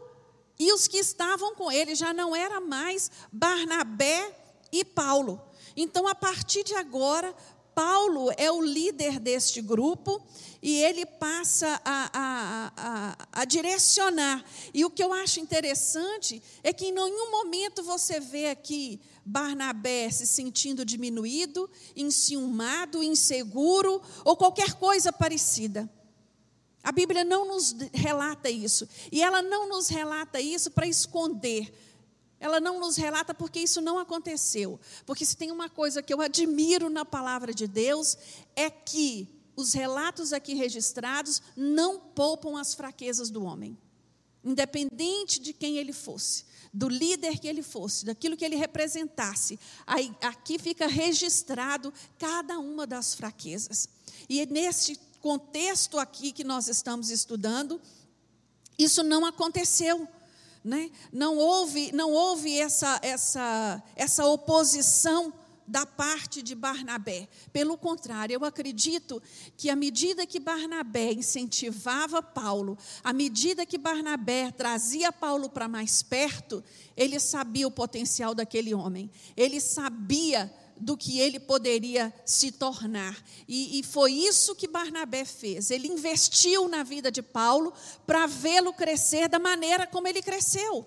[0.59, 4.35] e os que estavam com ele já não era mais Barnabé
[4.73, 5.39] e Paulo.
[5.77, 7.35] Então, a partir de agora,
[7.75, 10.25] Paulo é o líder deste grupo
[10.63, 14.45] e ele passa a, a, a, a, direcionar.
[14.73, 20.11] E o que eu acho interessante é que em nenhum momento você vê aqui Barnabé
[20.11, 25.91] se sentindo diminuído, enciumado, inseguro ou qualquer coisa parecida.
[26.83, 28.89] A Bíblia não nos relata isso.
[29.11, 31.73] E ela não nos relata isso para esconder
[32.43, 34.81] ela não nos relata porque isso não aconteceu.
[35.07, 38.19] Porque se tem uma coisa que eu admiro na palavra de Deus,
[38.57, 43.79] é que os relatos aqui registrados não poupam as fraquezas do homem.
[44.43, 50.13] Independente de quem ele fosse, do líder que ele fosse, daquilo que ele representasse, aí,
[50.21, 53.89] aqui fica registrado cada uma das fraquezas.
[54.29, 57.81] E nesse contexto aqui que nós estamos estudando,
[58.77, 60.09] isso não aconteceu.
[60.65, 60.91] Né?
[61.13, 65.33] Não houve, não houve essa, essa, essa oposição
[65.67, 67.29] da parte de Barnabé.
[67.53, 69.23] Pelo contrário, eu acredito
[69.57, 76.03] que à medida que Barnabé incentivava Paulo, à medida que Barnabé trazia Paulo para mais
[76.03, 76.63] perto,
[76.97, 79.11] ele sabia o potencial daquele homem.
[79.37, 83.17] Ele sabia do que ele poderia se tornar.
[83.47, 85.71] E, e, foi isso que Barnabé fez.
[85.71, 87.73] Ele investiu na vida de Paulo
[88.05, 90.85] para vê-lo crescer da maneira como ele cresceu.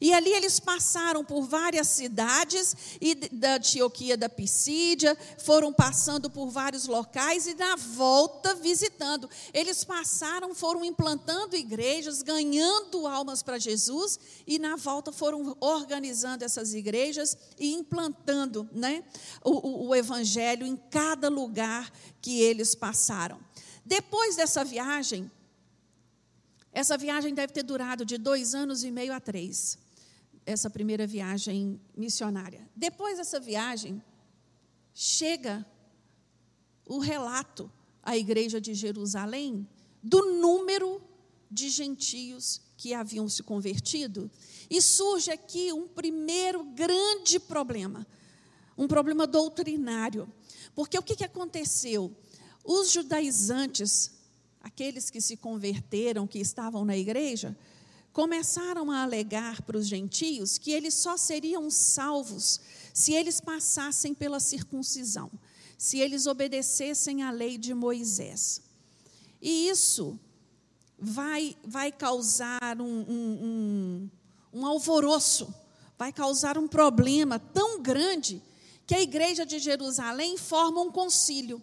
[0.00, 6.48] E ali eles passaram por várias cidades e da Antioquia da Pisídia, foram passando por
[6.50, 9.28] vários locais e na volta visitando.
[9.52, 16.74] Eles passaram, foram implantando igrejas, ganhando almas para Jesus e na volta foram organizando essas
[16.74, 19.04] igrejas e implantando né,
[19.42, 23.40] o, o, o evangelho em cada lugar que eles passaram.
[23.84, 25.30] Depois dessa viagem,
[26.72, 29.85] essa viagem deve ter durado de dois anos e meio a três
[30.46, 32.66] essa primeira viagem missionária.
[32.74, 34.00] Depois dessa viagem,
[34.94, 35.66] chega
[36.88, 37.70] o relato
[38.02, 39.68] à igreja de Jerusalém
[40.02, 41.02] do número
[41.50, 44.30] de gentios que haviam se convertido.
[44.70, 48.06] E surge aqui um primeiro grande problema,
[48.78, 50.32] um problema doutrinário.
[50.74, 52.14] Porque o que, aconteceu?
[52.64, 54.12] Os judaizantes,
[54.60, 57.56] aqueles que se converteram, que estavam na igreja,
[58.16, 62.58] começaram a alegar para os gentios que eles só seriam salvos
[62.94, 65.30] se eles passassem pela circuncisão,
[65.76, 68.62] se eles obedecessem à lei de Moisés.
[69.38, 70.18] E isso
[70.98, 74.08] vai, vai causar um, um,
[74.54, 75.54] um, um alvoroço,
[75.98, 78.42] vai causar um problema tão grande
[78.86, 81.62] que a igreja de Jerusalém forma um concílio.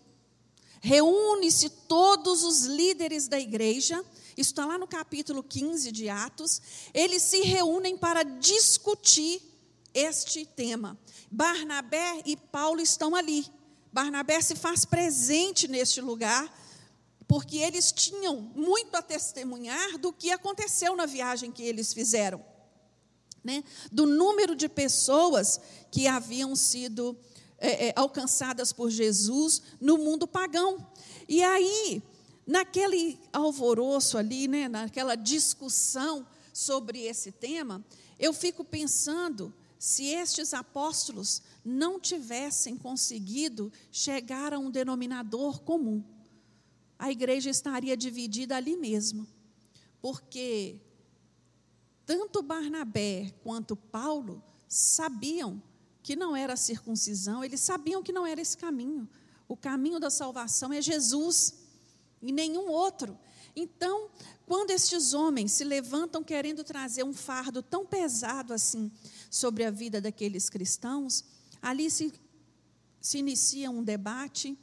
[0.81, 4.05] Reúne-se todos os líderes da igreja
[4.37, 6.61] isso está lá no capítulo 15 de Atos.
[6.93, 9.41] Eles se reúnem para discutir
[9.93, 10.97] este tema.
[11.29, 13.45] Barnabé e Paulo estão ali.
[13.91, 16.51] Barnabé se faz presente neste lugar,
[17.27, 22.43] porque eles tinham muito a testemunhar do que aconteceu na viagem que eles fizeram.
[23.43, 23.63] Né?
[23.91, 25.59] Do número de pessoas
[25.91, 27.15] que haviam sido
[27.59, 30.85] é, é, alcançadas por Jesus no mundo pagão.
[31.29, 32.01] E aí,
[32.45, 37.83] Naquele alvoroço ali, né, naquela discussão sobre esse tema,
[38.19, 46.03] eu fico pensando se estes apóstolos não tivessem conseguido chegar a um denominador comum.
[46.97, 49.27] A igreja estaria dividida ali mesmo,
[50.01, 50.79] porque
[52.05, 55.61] tanto Barnabé quanto Paulo sabiam
[56.01, 59.07] que não era circuncisão, eles sabiam que não era esse caminho.
[59.47, 61.62] O caminho da salvação é Jesus
[62.23, 63.19] e nenhum outro.
[63.55, 64.09] Então,
[64.47, 68.91] quando estes homens se levantam querendo trazer um fardo tão pesado assim
[69.29, 71.23] sobre a vida daqueles cristãos,
[71.61, 72.11] ali se,
[72.99, 74.57] se inicia um debate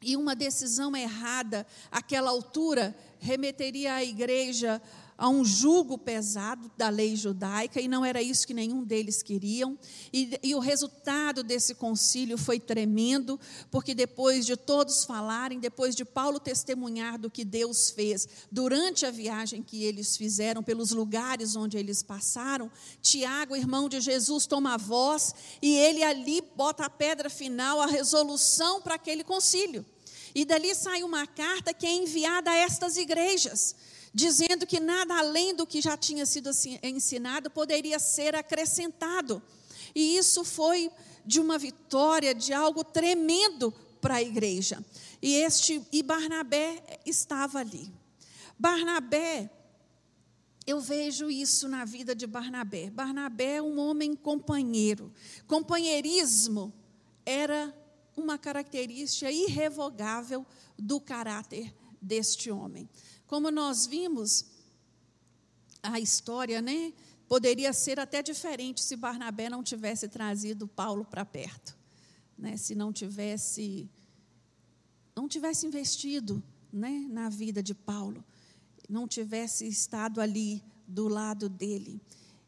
[0.00, 4.80] e uma decisão errada, àquela altura, remeteria a igreja
[5.18, 9.76] a um jugo pesado da lei judaica, e não era isso que nenhum deles queriam.
[10.12, 13.38] E, e, o resultado desse concílio foi tremendo,
[13.68, 19.10] porque depois de todos falarem, depois de Paulo testemunhar do que Deus fez durante a
[19.10, 22.70] viagem que eles fizeram, pelos lugares onde eles passaram,
[23.02, 28.80] Tiago, irmão de Jesus, toma voz e ele ali bota a pedra final, a resolução
[28.80, 29.84] para aquele concílio.
[30.32, 33.74] E dali sai uma carta que é enviada a estas igrejas
[34.18, 39.40] dizendo que nada além do que já tinha sido assim, ensinado poderia ser acrescentado.
[39.94, 40.90] E isso foi
[41.24, 44.84] de uma vitória, de algo tremendo para a igreja.
[45.22, 47.92] E este e Barnabé estava ali.
[48.58, 49.48] Barnabé
[50.66, 52.90] eu vejo isso na vida de Barnabé.
[52.90, 55.12] Barnabé é um homem companheiro.
[55.46, 56.74] Companheirismo
[57.24, 57.72] era
[58.16, 60.44] uma característica irrevogável
[60.76, 62.88] do caráter deste homem.
[63.28, 64.46] Como nós vimos,
[65.82, 66.94] a história, né?
[67.28, 71.76] Poderia ser até diferente se Barnabé não tivesse trazido Paulo para perto,
[72.36, 72.56] né?
[72.56, 73.88] Se não tivesse
[75.14, 78.24] não tivesse investido, né, na vida de Paulo,
[78.88, 82.00] não tivesse estado ali do lado dele.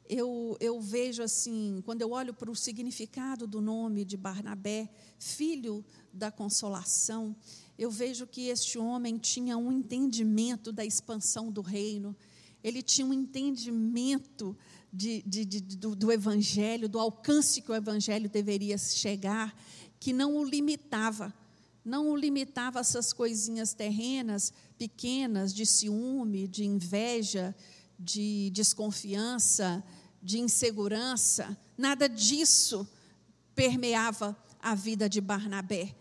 [0.08, 5.84] Eu, eu vejo assim, quando eu olho para o significado do nome de Barnabé, filho
[6.12, 7.34] da consolação,
[7.80, 12.14] eu vejo que este homem tinha um entendimento da expansão do reino,
[12.62, 14.54] ele tinha um entendimento
[14.92, 19.58] de, de, de, do, do evangelho, do alcance que o evangelho deveria chegar,
[19.98, 21.32] que não o limitava,
[21.82, 27.56] não o limitava a essas coisinhas terrenas, pequenas, de ciúme, de inveja,
[27.98, 29.82] de desconfiança,
[30.22, 32.86] de insegurança, nada disso
[33.54, 35.94] permeava a vida de Barnabé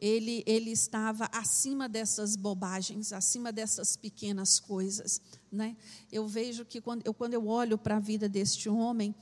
[0.00, 5.20] ele, ele estava acima dessas bobagens, acima dessas pequenas coisas.
[5.52, 5.76] Né?
[6.10, 9.14] Eu vejo que quando eu, quando eu olho para a vida deste homem,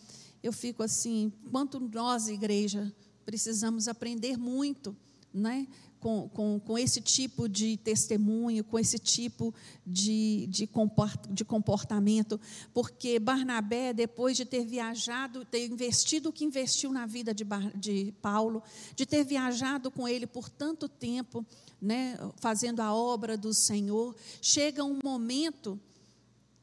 [0.42, 2.92] eu fico assim: quanto nós, igreja,
[3.26, 4.96] precisamos aprender muito
[5.32, 5.66] né?
[6.00, 9.54] Com, com, com esse tipo de testemunho, com esse tipo
[9.86, 12.40] de, de, comportamento,
[12.72, 17.44] porque Barnabé, depois de ter viajado, ter investido o que investiu na vida de,
[17.74, 18.62] de Paulo,
[18.94, 21.44] de ter viajado com ele por tanto tempo,
[21.80, 25.78] né, fazendo a obra do Senhor, chega um momento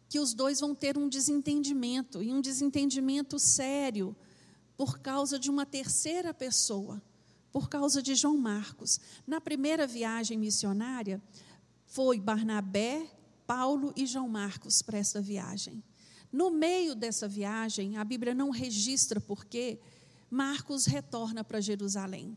[0.08, 4.16] que os dois vão ter um desentendimento, e um desentendimento sério,
[4.78, 7.02] por causa de uma terceira pessoa
[7.56, 9.00] por causa de João Marcos.
[9.26, 11.24] Na primeira viagem missionária,
[11.86, 13.10] foi Barnabé,
[13.48, 15.82] Paulo e João Marcos para essa viagem.
[16.30, 19.80] No meio dessa viagem, a Bíblia não registra porque
[20.30, 22.36] Marcos retorna para Jerusalém.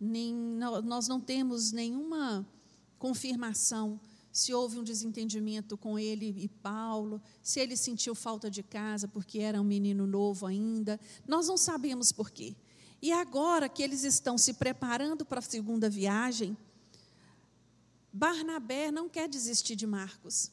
[0.00, 0.34] Nem,
[0.82, 2.48] nós não temos nenhuma
[2.98, 4.00] confirmação
[4.32, 9.40] se houve um desentendimento com ele e Paulo, se ele sentiu falta de casa porque
[9.40, 10.98] era um menino novo ainda.
[11.26, 12.56] Nós não sabemos por quê.
[13.00, 16.56] E agora que eles estão se preparando para a segunda viagem,
[18.12, 20.50] Barnabé não quer desistir de Marcos.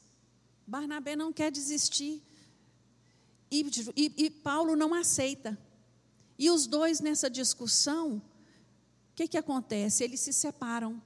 [0.66, 2.22] Barnabé não quer desistir.
[3.50, 3.66] E,
[3.96, 5.58] e, e Paulo não aceita.
[6.38, 8.22] E os dois nessa discussão, o
[9.14, 10.04] que, que acontece?
[10.04, 11.02] Eles se separam.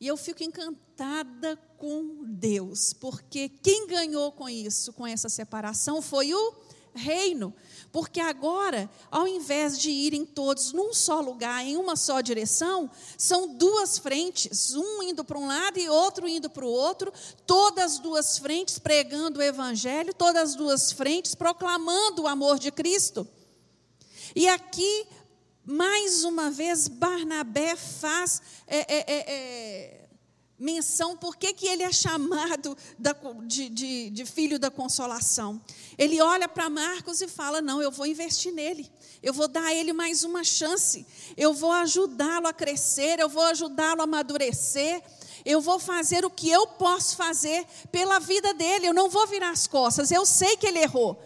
[0.00, 6.32] E eu fico encantada com Deus, porque quem ganhou com isso, com essa separação, foi
[6.32, 6.54] o
[6.94, 7.54] reino.
[7.90, 13.54] Porque agora, ao invés de irem todos num só lugar, em uma só direção, são
[13.54, 17.12] duas frentes, um indo para um lado e outro indo para o outro,
[17.46, 22.70] todas as duas frentes pregando o evangelho, todas as duas frentes proclamando o amor de
[22.70, 23.28] Cristo.
[24.34, 25.06] E aqui,
[25.64, 28.40] mais uma vez, Barnabé faz.
[28.66, 30.01] É, é, é, é
[30.62, 32.76] menção por que, que ele é chamado
[33.44, 35.60] de, de, de filho da consolação.
[35.98, 38.88] Ele olha para Marcos e fala: Não, eu vou investir nele,
[39.20, 41.04] eu vou dar a ele mais uma chance,
[41.36, 45.02] eu vou ajudá-lo a crescer, eu vou ajudá-lo a amadurecer.
[45.44, 48.86] Eu vou fazer o que eu posso fazer pela vida dele.
[48.86, 50.12] Eu não vou virar as costas.
[50.12, 51.20] Eu sei que ele errou.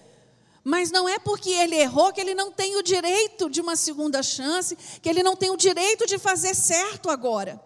[0.65, 4.23] Mas não é porque ele errou que ele não tem o direito de uma segunda
[4.23, 7.61] chance, que ele não tem o direito de fazer certo agora.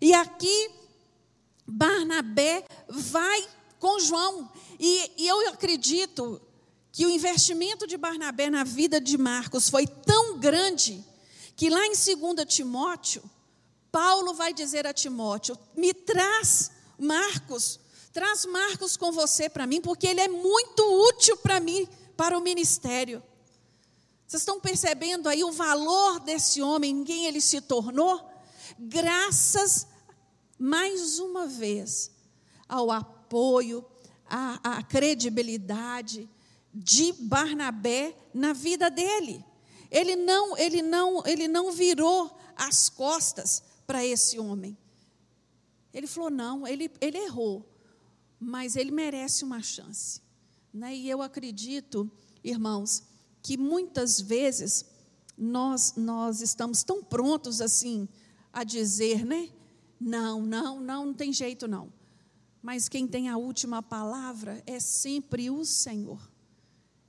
[0.00, 0.77] E aqui
[1.68, 3.46] Barnabé vai
[3.78, 4.50] com João.
[4.80, 6.40] E, e, eu acredito
[6.90, 11.04] que o investimento de Barnabé na vida de Marcos foi tão grande
[11.54, 13.22] que lá em 2 Timóteo,
[13.92, 17.78] Paulo vai dizer a Timóteo: me traz Marcos,
[18.12, 22.40] Traz Marcos com você para mim, porque ele é muito útil para mim, para o
[22.40, 23.22] ministério.
[24.26, 28.20] Vocês estão percebendo aí o valor desse homem, em quem ele se tornou?
[28.78, 29.86] Graças,
[30.58, 32.10] mais uma vez,
[32.68, 33.84] ao apoio,
[34.26, 36.28] à, à credibilidade
[36.74, 39.44] de Barnabé na vida dele.
[39.90, 44.76] Ele não, ele não, ele não virou as costas para esse homem.
[45.94, 47.66] Ele falou: não, ele, ele errou,
[48.38, 50.20] mas ele merece uma chance.
[50.72, 50.94] Né?
[50.94, 52.10] E eu acredito,
[52.44, 53.02] irmãos,
[53.42, 54.84] que muitas vezes
[55.36, 58.08] nós, nós estamos tão prontos assim
[58.52, 59.50] a dizer, né?
[60.00, 61.92] Não, não, não, não tem jeito não.
[62.62, 66.20] Mas quem tem a última palavra é sempre o Senhor.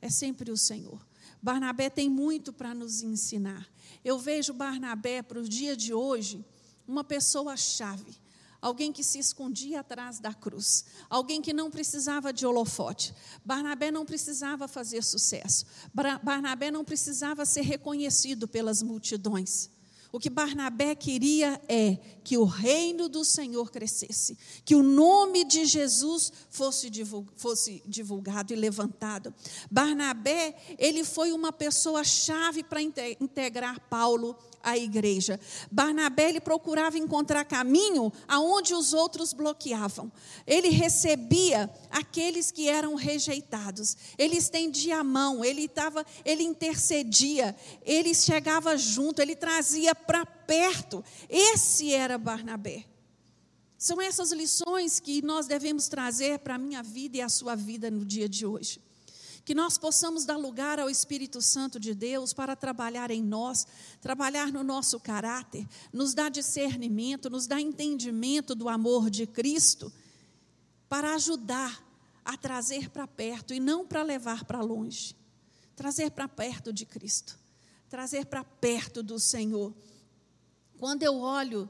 [0.02, 1.06] É sempre o Senhor.
[1.42, 3.68] Barnabé tem muito para nos ensinar.
[4.04, 6.46] Eu vejo Barnabé para o dia de hoje
[6.88, 8.18] uma pessoa-chave.
[8.62, 13.14] Alguém que se escondia atrás da cruz, alguém que não precisava de holofote.
[13.44, 15.66] Barnabé não precisava fazer sucesso.
[15.94, 19.70] Barnabé não precisava ser reconhecido pelas multidões.
[20.12, 25.66] O que Barnabé queria é que o reino do Senhor crescesse, que o nome de
[25.66, 29.34] Jesus fosse divulgado e levantado.
[29.70, 35.39] Barnabé, ele foi uma pessoa chave para integrar Paulo à igreja.
[35.72, 40.12] Barnabé ele procurava encontrar caminho aonde os outros bloqueavam.
[40.45, 43.95] Ele recebia aqueles que eram rejeitados.
[44.18, 51.03] Ele estendia a mão, ele estava, ele intercedia, ele chegava junto, ele trazia para perto.
[51.30, 52.86] Esse era Barnabé.
[53.78, 57.89] São essas lições que nós devemos trazer para a minha vida e a sua vida
[57.89, 58.82] no dia de hoje
[59.50, 63.66] que nós possamos dar lugar ao Espírito Santo de Deus para trabalhar em nós,
[64.00, 69.91] trabalhar no nosso caráter, nos dar discernimento, nos dar entendimento do amor de Cristo,
[70.88, 71.84] para ajudar
[72.24, 75.16] a trazer para perto e não para levar para longe.
[75.76, 77.36] Trazer para perto de Cristo,
[77.89, 79.74] trazer para perto do Senhor.
[80.78, 81.68] Quando eu olho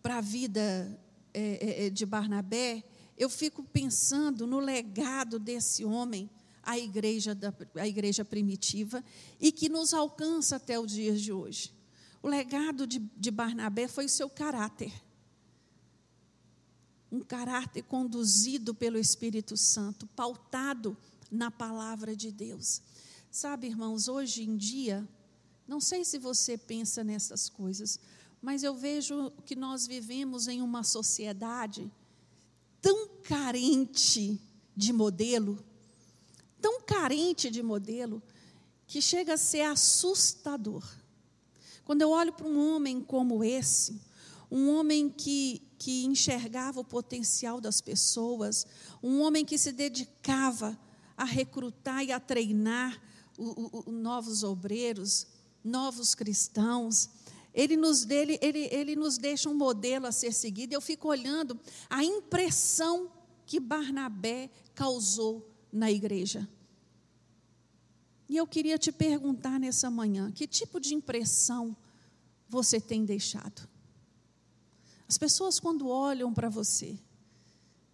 [0.00, 0.96] para a vida
[1.34, 2.84] é, é, de Barnabé,
[3.18, 6.30] eu fico pensando no legado desse homem
[6.70, 9.04] a igreja, da, a igreja primitiva
[9.40, 11.72] e que nos alcança até os dias de hoje.
[12.22, 14.92] O legado de, de Barnabé foi o seu caráter.
[17.10, 20.96] Um caráter conduzido pelo Espírito Santo, pautado
[21.30, 22.80] na palavra de Deus.
[23.30, 25.08] Sabe, irmãos, hoje em dia,
[25.66, 27.98] não sei se você pensa nessas coisas,
[28.40, 31.90] mas eu vejo que nós vivemos em uma sociedade
[32.80, 34.40] tão carente
[34.76, 35.62] de modelo,
[36.60, 38.22] tão carente de modelo
[38.86, 40.84] que chega a ser assustador.
[41.84, 44.00] Quando eu olho para um homem como esse,
[44.50, 48.66] um homem que, que enxergava o potencial das pessoas,
[49.02, 50.78] um homem que se dedicava
[51.16, 53.00] a recrutar e a treinar
[53.38, 55.26] o, o, o novos obreiros,
[55.62, 57.10] novos cristãos,
[57.52, 60.72] ele nos, ele, ele, ele nos deixa um modelo a ser seguido.
[60.72, 61.58] Eu fico olhando
[61.88, 63.10] a impressão
[63.44, 66.48] que Barnabé causou na igreja.
[68.28, 71.76] E eu queria te perguntar nessa manhã: que tipo de impressão
[72.48, 73.68] você tem deixado?
[75.08, 76.96] As pessoas, quando olham para você,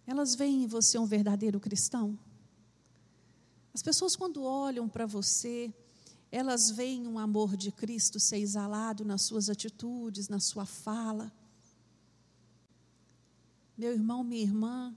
[0.05, 2.17] elas veem em você um verdadeiro cristão?
[3.73, 5.73] As pessoas, quando olham para você,
[6.31, 11.31] elas veem um amor de Cristo ser exalado nas suas atitudes, na sua fala.
[13.77, 14.95] Meu irmão, minha irmã,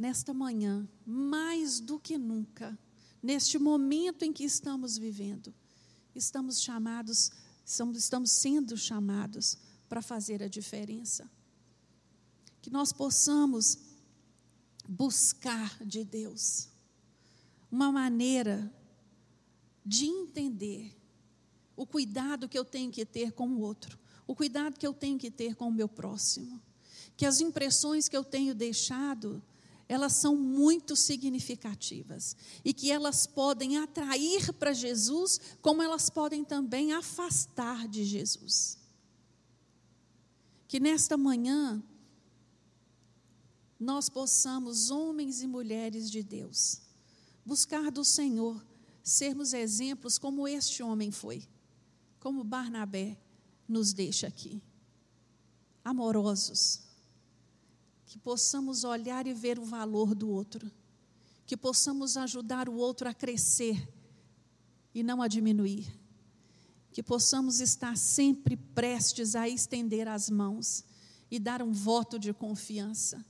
[0.00, 2.76] nesta manhã, mais do que nunca,
[3.22, 5.54] neste momento em que estamos vivendo,
[6.14, 7.30] estamos chamados,
[7.66, 9.58] estamos sendo chamados
[9.90, 11.30] para fazer a diferença.
[12.62, 13.76] Que nós possamos
[14.88, 16.70] buscar de Deus
[17.70, 18.74] uma maneira
[19.84, 20.96] de entender
[21.76, 25.18] o cuidado que eu tenho que ter com o outro, o cuidado que eu tenho
[25.18, 26.58] que ter com o meu próximo.
[27.18, 29.42] Que as impressões que eu tenho deixado
[29.90, 36.92] elas são muito significativas e que elas podem atrair para Jesus, como elas podem também
[36.92, 38.78] afastar de Jesus.
[40.68, 41.82] Que nesta manhã
[43.80, 46.80] nós possamos, homens e mulheres de Deus,
[47.44, 48.64] buscar do Senhor,
[49.02, 51.42] sermos exemplos como este homem foi,
[52.20, 53.18] como Barnabé
[53.66, 54.62] nos deixa aqui.
[55.84, 56.89] Amorosos,
[58.10, 60.68] que possamos olhar e ver o valor do outro,
[61.46, 63.88] que possamos ajudar o outro a crescer
[64.92, 65.86] e não a diminuir,
[66.90, 70.82] que possamos estar sempre prestes a estender as mãos
[71.30, 73.24] e dar um voto de confiança,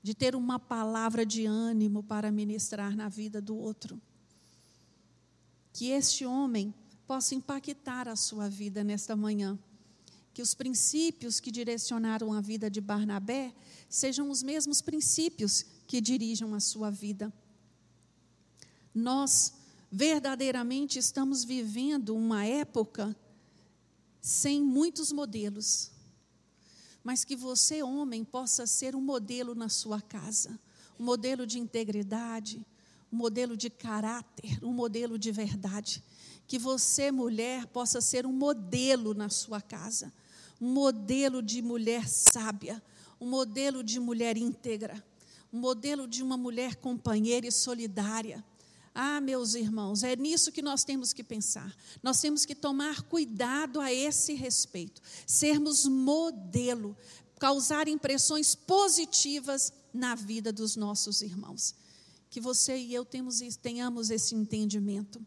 [0.00, 4.00] de ter uma palavra de ânimo para ministrar na vida do outro.
[5.72, 6.72] Que este homem
[7.04, 9.58] possa impactar a sua vida nesta manhã.
[10.34, 13.54] Que os princípios que direcionaram a vida de Barnabé
[13.88, 17.32] sejam os mesmos princípios que dirijam a sua vida.
[18.94, 19.54] Nós
[19.90, 23.16] verdadeiramente estamos vivendo uma época
[24.20, 25.94] sem muitos modelos
[27.04, 30.58] mas que você, homem, possa ser um modelo na sua casa,
[30.98, 32.66] um modelo de integridade,
[33.12, 36.02] um modelo de caráter, um modelo de verdade.
[36.46, 40.10] Que você, mulher, possa ser um modelo na sua casa,
[40.60, 42.82] um modelo de mulher sábia,
[43.20, 45.04] um modelo de mulher íntegra,
[45.52, 48.44] um modelo de uma mulher companheira e solidária
[48.94, 51.74] ah, meus irmãos, é nisso que nós temos que pensar.
[52.00, 56.96] Nós temos que tomar cuidado a esse respeito, sermos modelo,
[57.40, 61.74] causar impressões positivas na vida dos nossos irmãos.
[62.30, 65.20] Que você e eu temos, tenhamos esse entendimento.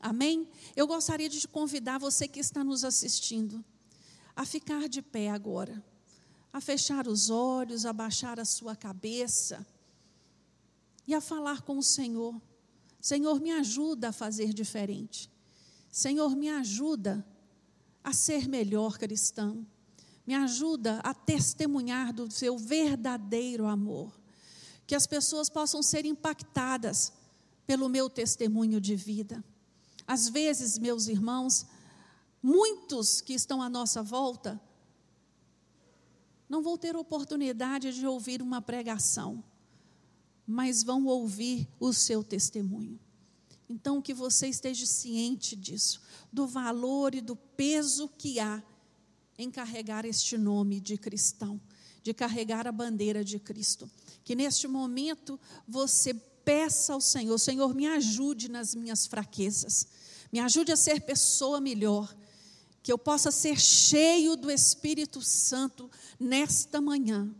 [0.00, 0.48] Amém?
[0.74, 3.64] Eu gostaria de convidar você que está nos assistindo
[4.34, 5.82] a ficar de pé agora,
[6.52, 9.66] a fechar os olhos, a baixar a sua cabeça
[11.06, 12.40] e a falar com o Senhor.
[13.00, 15.30] Senhor, me ajuda a fazer diferente.
[15.90, 17.26] Senhor, me ajuda
[18.02, 19.66] a ser melhor cristão.
[20.26, 24.12] Me ajuda a testemunhar do seu verdadeiro amor.
[24.86, 27.12] Que as pessoas possam ser impactadas
[27.66, 29.44] pelo meu testemunho de vida.
[30.06, 31.66] Às vezes, meus irmãos,
[32.42, 34.60] muitos que estão à nossa volta
[36.48, 39.42] não vão ter oportunidade de ouvir uma pregação
[40.46, 42.98] mas vão ouvir o seu testemunho.
[43.68, 48.62] Então, que você esteja ciente disso, do valor e do peso que há
[49.38, 51.60] em carregar este nome de cristão,
[52.02, 53.90] de carregar a bandeira de Cristo.
[54.24, 59.86] Que neste momento você peça ao Senhor: Senhor, me ajude nas minhas fraquezas,
[60.30, 62.14] me ajude a ser pessoa melhor,
[62.82, 67.32] que eu possa ser cheio do Espírito Santo nesta manhã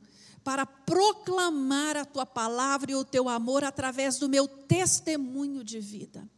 [0.44, 6.28] para proclamar a tua palavra e o teu amor através do meu testemunho de vida.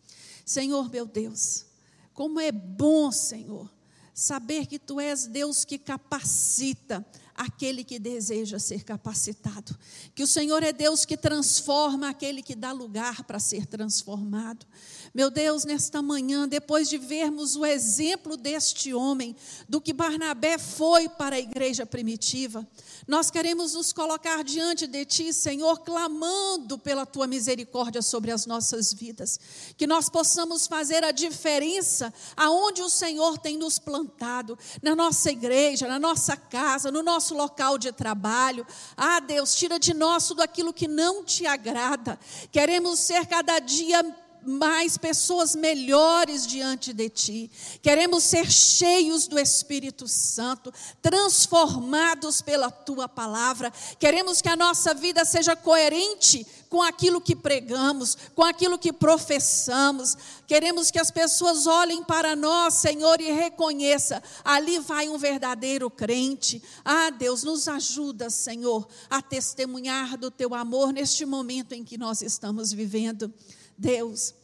[0.45, 1.67] Senhor meu Deus,
[2.13, 3.71] como é bom, Senhor,
[4.13, 9.77] saber que tu és Deus que capacita aquele que deseja ser capacitado.
[10.15, 14.67] Que o Senhor é Deus que transforma aquele que dá lugar para ser transformado.
[15.15, 19.37] Meu Deus, nesta manhã, depois de vermos o exemplo deste homem,
[19.69, 22.67] do que Barnabé foi para a igreja primitiva,
[23.07, 28.93] nós queremos nos colocar diante de Ti, Senhor, clamando pela Tua misericórdia sobre as nossas
[28.93, 29.39] vidas.
[29.77, 35.87] Que nós possamos fazer a diferença aonde o Senhor tem nos plantado, na nossa igreja,
[35.87, 38.67] na nossa casa, no nosso local de trabalho.
[38.97, 42.19] Ah, Deus, tira de nós tudo aquilo que não te agrada.
[42.51, 44.03] Queremos ser cada dia
[44.47, 47.51] mais pessoas melhores diante de Ti.
[47.83, 53.73] Queremos ser cheios do Espírito Santo, transformados pela Tua palavra.
[53.99, 60.17] Queremos que a nossa vida seja coerente com aquilo que pregamos, com aquilo que professamos.
[60.47, 66.63] Queremos que as pessoas olhem para nós, Senhor, e reconheçam: ali vai um verdadeiro crente.
[66.85, 72.23] Ah, Deus, nos ajuda, Senhor, a testemunhar do Teu amor neste momento em que nós
[72.23, 73.33] estamos vivendo.
[73.77, 74.35] Deus,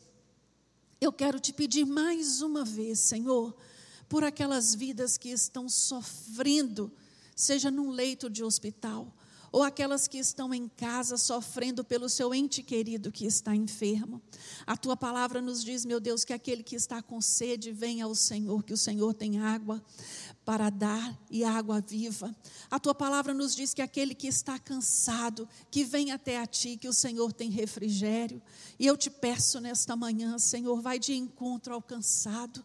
[1.01, 3.55] eu quero te pedir mais uma vez, Senhor,
[4.09, 6.93] por aquelas vidas que estão sofrendo,
[7.35, 9.14] seja num leito de hospital,
[9.53, 14.22] ou aquelas que estão em casa sofrendo pelo seu ente querido que está enfermo.
[14.66, 18.14] A tua palavra nos diz, meu Deus, que aquele que está com sede venha ao
[18.14, 19.82] Senhor, que o Senhor tem água
[20.44, 22.34] para dar e água viva.
[22.70, 26.76] A tua palavra nos diz que aquele que está cansado, que vem até a ti,
[26.76, 28.40] que o Senhor tem refrigério.
[28.78, 32.64] E eu te peço nesta manhã, Senhor, vai de encontro ao cansado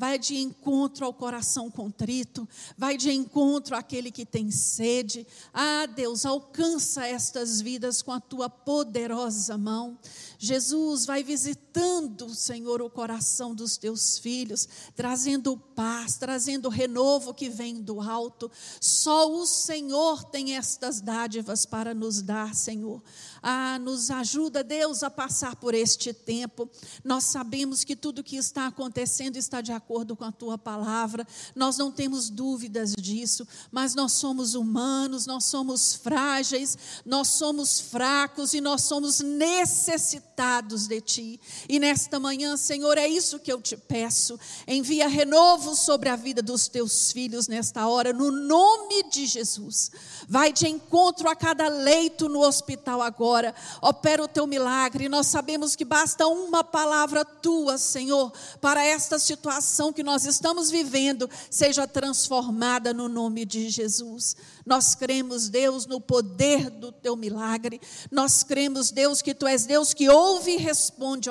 [0.00, 5.26] vai de encontro ao coração contrito, vai de encontro àquele que tem sede.
[5.52, 9.98] Ah, Deus, alcança estas vidas com a tua poderosa mão.
[10.38, 11.22] Jesus vai
[11.70, 18.50] visitando, Senhor, o coração dos teus filhos, trazendo paz, trazendo renovo que vem do alto.
[18.80, 23.02] Só o Senhor tem estas dádivas para nos dar, Senhor.
[23.42, 26.68] Ah, nos ajuda, Deus, a passar por este tempo.
[27.04, 31.26] Nós sabemos que tudo que está acontecendo está de acordo com a tua palavra.
[31.54, 38.54] Nós não temos dúvidas disso, mas nós somos humanos, nós somos frágeis, nós somos fracos
[38.54, 41.40] e nós somos necessitados de ti.
[41.68, 44.38] E nesta manhã, Senhor, é isso que eu te peço.
[44.66, 49.90] Envia renovo sobre a vida dos teus filhos nesta hora, no nome de Jesus.
[50.28, 53.54] Vai de encontro a cada leito no hospital agora.
[53.80, 55.08] Opera o teu milagre.
[55.08, 61.28] Nós sabemos que basta uma palavra tua, Senhor, para esta situação que nós estamos vivendo
[61.50, 64.36] seja transformada no nome de Jesus.
[64.64, 67.80] Nós cremos, Deus, no poder do teu milagre.
[68.10, 71.28] Nós cremos, Deus, que tu és Deus que ouve e responde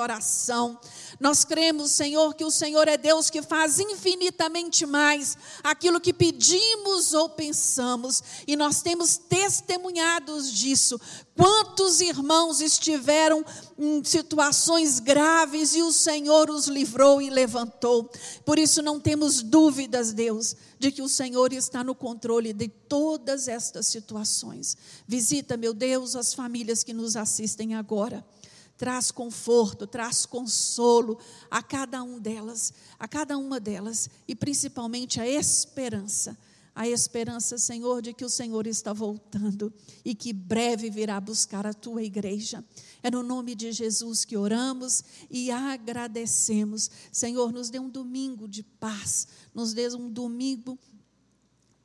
[1.19, 7.13] Nós cremos, Senhor, que o Senhor é Deus que faz infinitamente mais aquilo que pedimos
[7.13, 10.99] ou pensamos, e nós temos testemunhados disso.
[11.35, 13.45] Quantos irmãos estiveram
[13.77, 18.09] em situações graves e o Senhor os livrou e levantou.
[18.45, 23.47] Por isso não temos dúvidas, Deus, de que o Senhor está no controle de todas
[23.47, 24.75] estas situações.
[25.07, 28.25] Visita, meu Deus, as famílias que nos assistem agora
[28.79, 31.19] traz conforto, traz consolo
[31.51, 36.35] a cada um delas, a cada uma delas, e principalmente a esperança.
[36.73, 39.73] A esperança, Senhor, de que o Senhor está voltando
[40.05, 42.63] e que breve virá buscar a tua igreja.
[43.03, 46.89] É no nome de Jesus que oramos e agradecemos.
[47.11, 50.79] Senhor, nos dê um domingo de paz, nos dê um domingo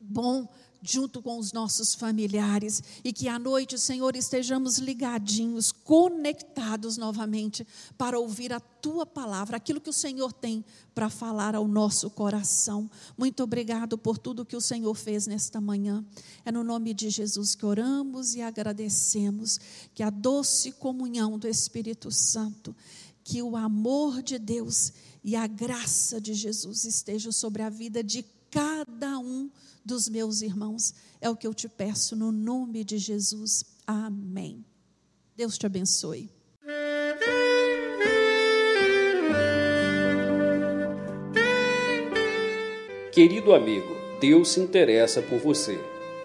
[0.00, 0.48] bom
[0.84, 7.66] junto com os nossos familiares e que à noite, Senhor, estejamos ligadinhos, conectados novamente
[7.96, 10.62] para ouvir a tua palavra, aquilo que o Senhor tem
[10.94, 12.90] para falar ao nosso coração.
[13.16, 16.04] Muito obrigado por tudo que o Senhor fez nesta manhã.
[16.44, 19.58] É no nome de Jesus que oramos e agradecemos
[19.94, 22.76] que a doce comunhão do Espírito Santo,
[23.24, 24.92] que o amor de Deus
[25.24, 28.22] e a graça de Jesus estejam sobre a vida de
[28.54, 29.50] cada um
[29.84, 30.94] dos meus irmãos.
[31.20, 33.64] É o que eu te peço no nome de Jesus.
[33.84, 34.64] Amém.
[35.36, 36.30] Deus te abençoe.
[43.12, 45.76] Querido amigo, Deus se interessa por você.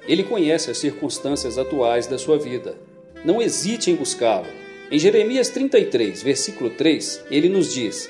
[0.08, 2.78] Ele conhece as circunstâncias atuais da sua vida.
[3.26, 4.48] Não hesite em buscá-lo.
[4.92, 8.10] Em Jeremias 33, versículo 3, ele nos diz: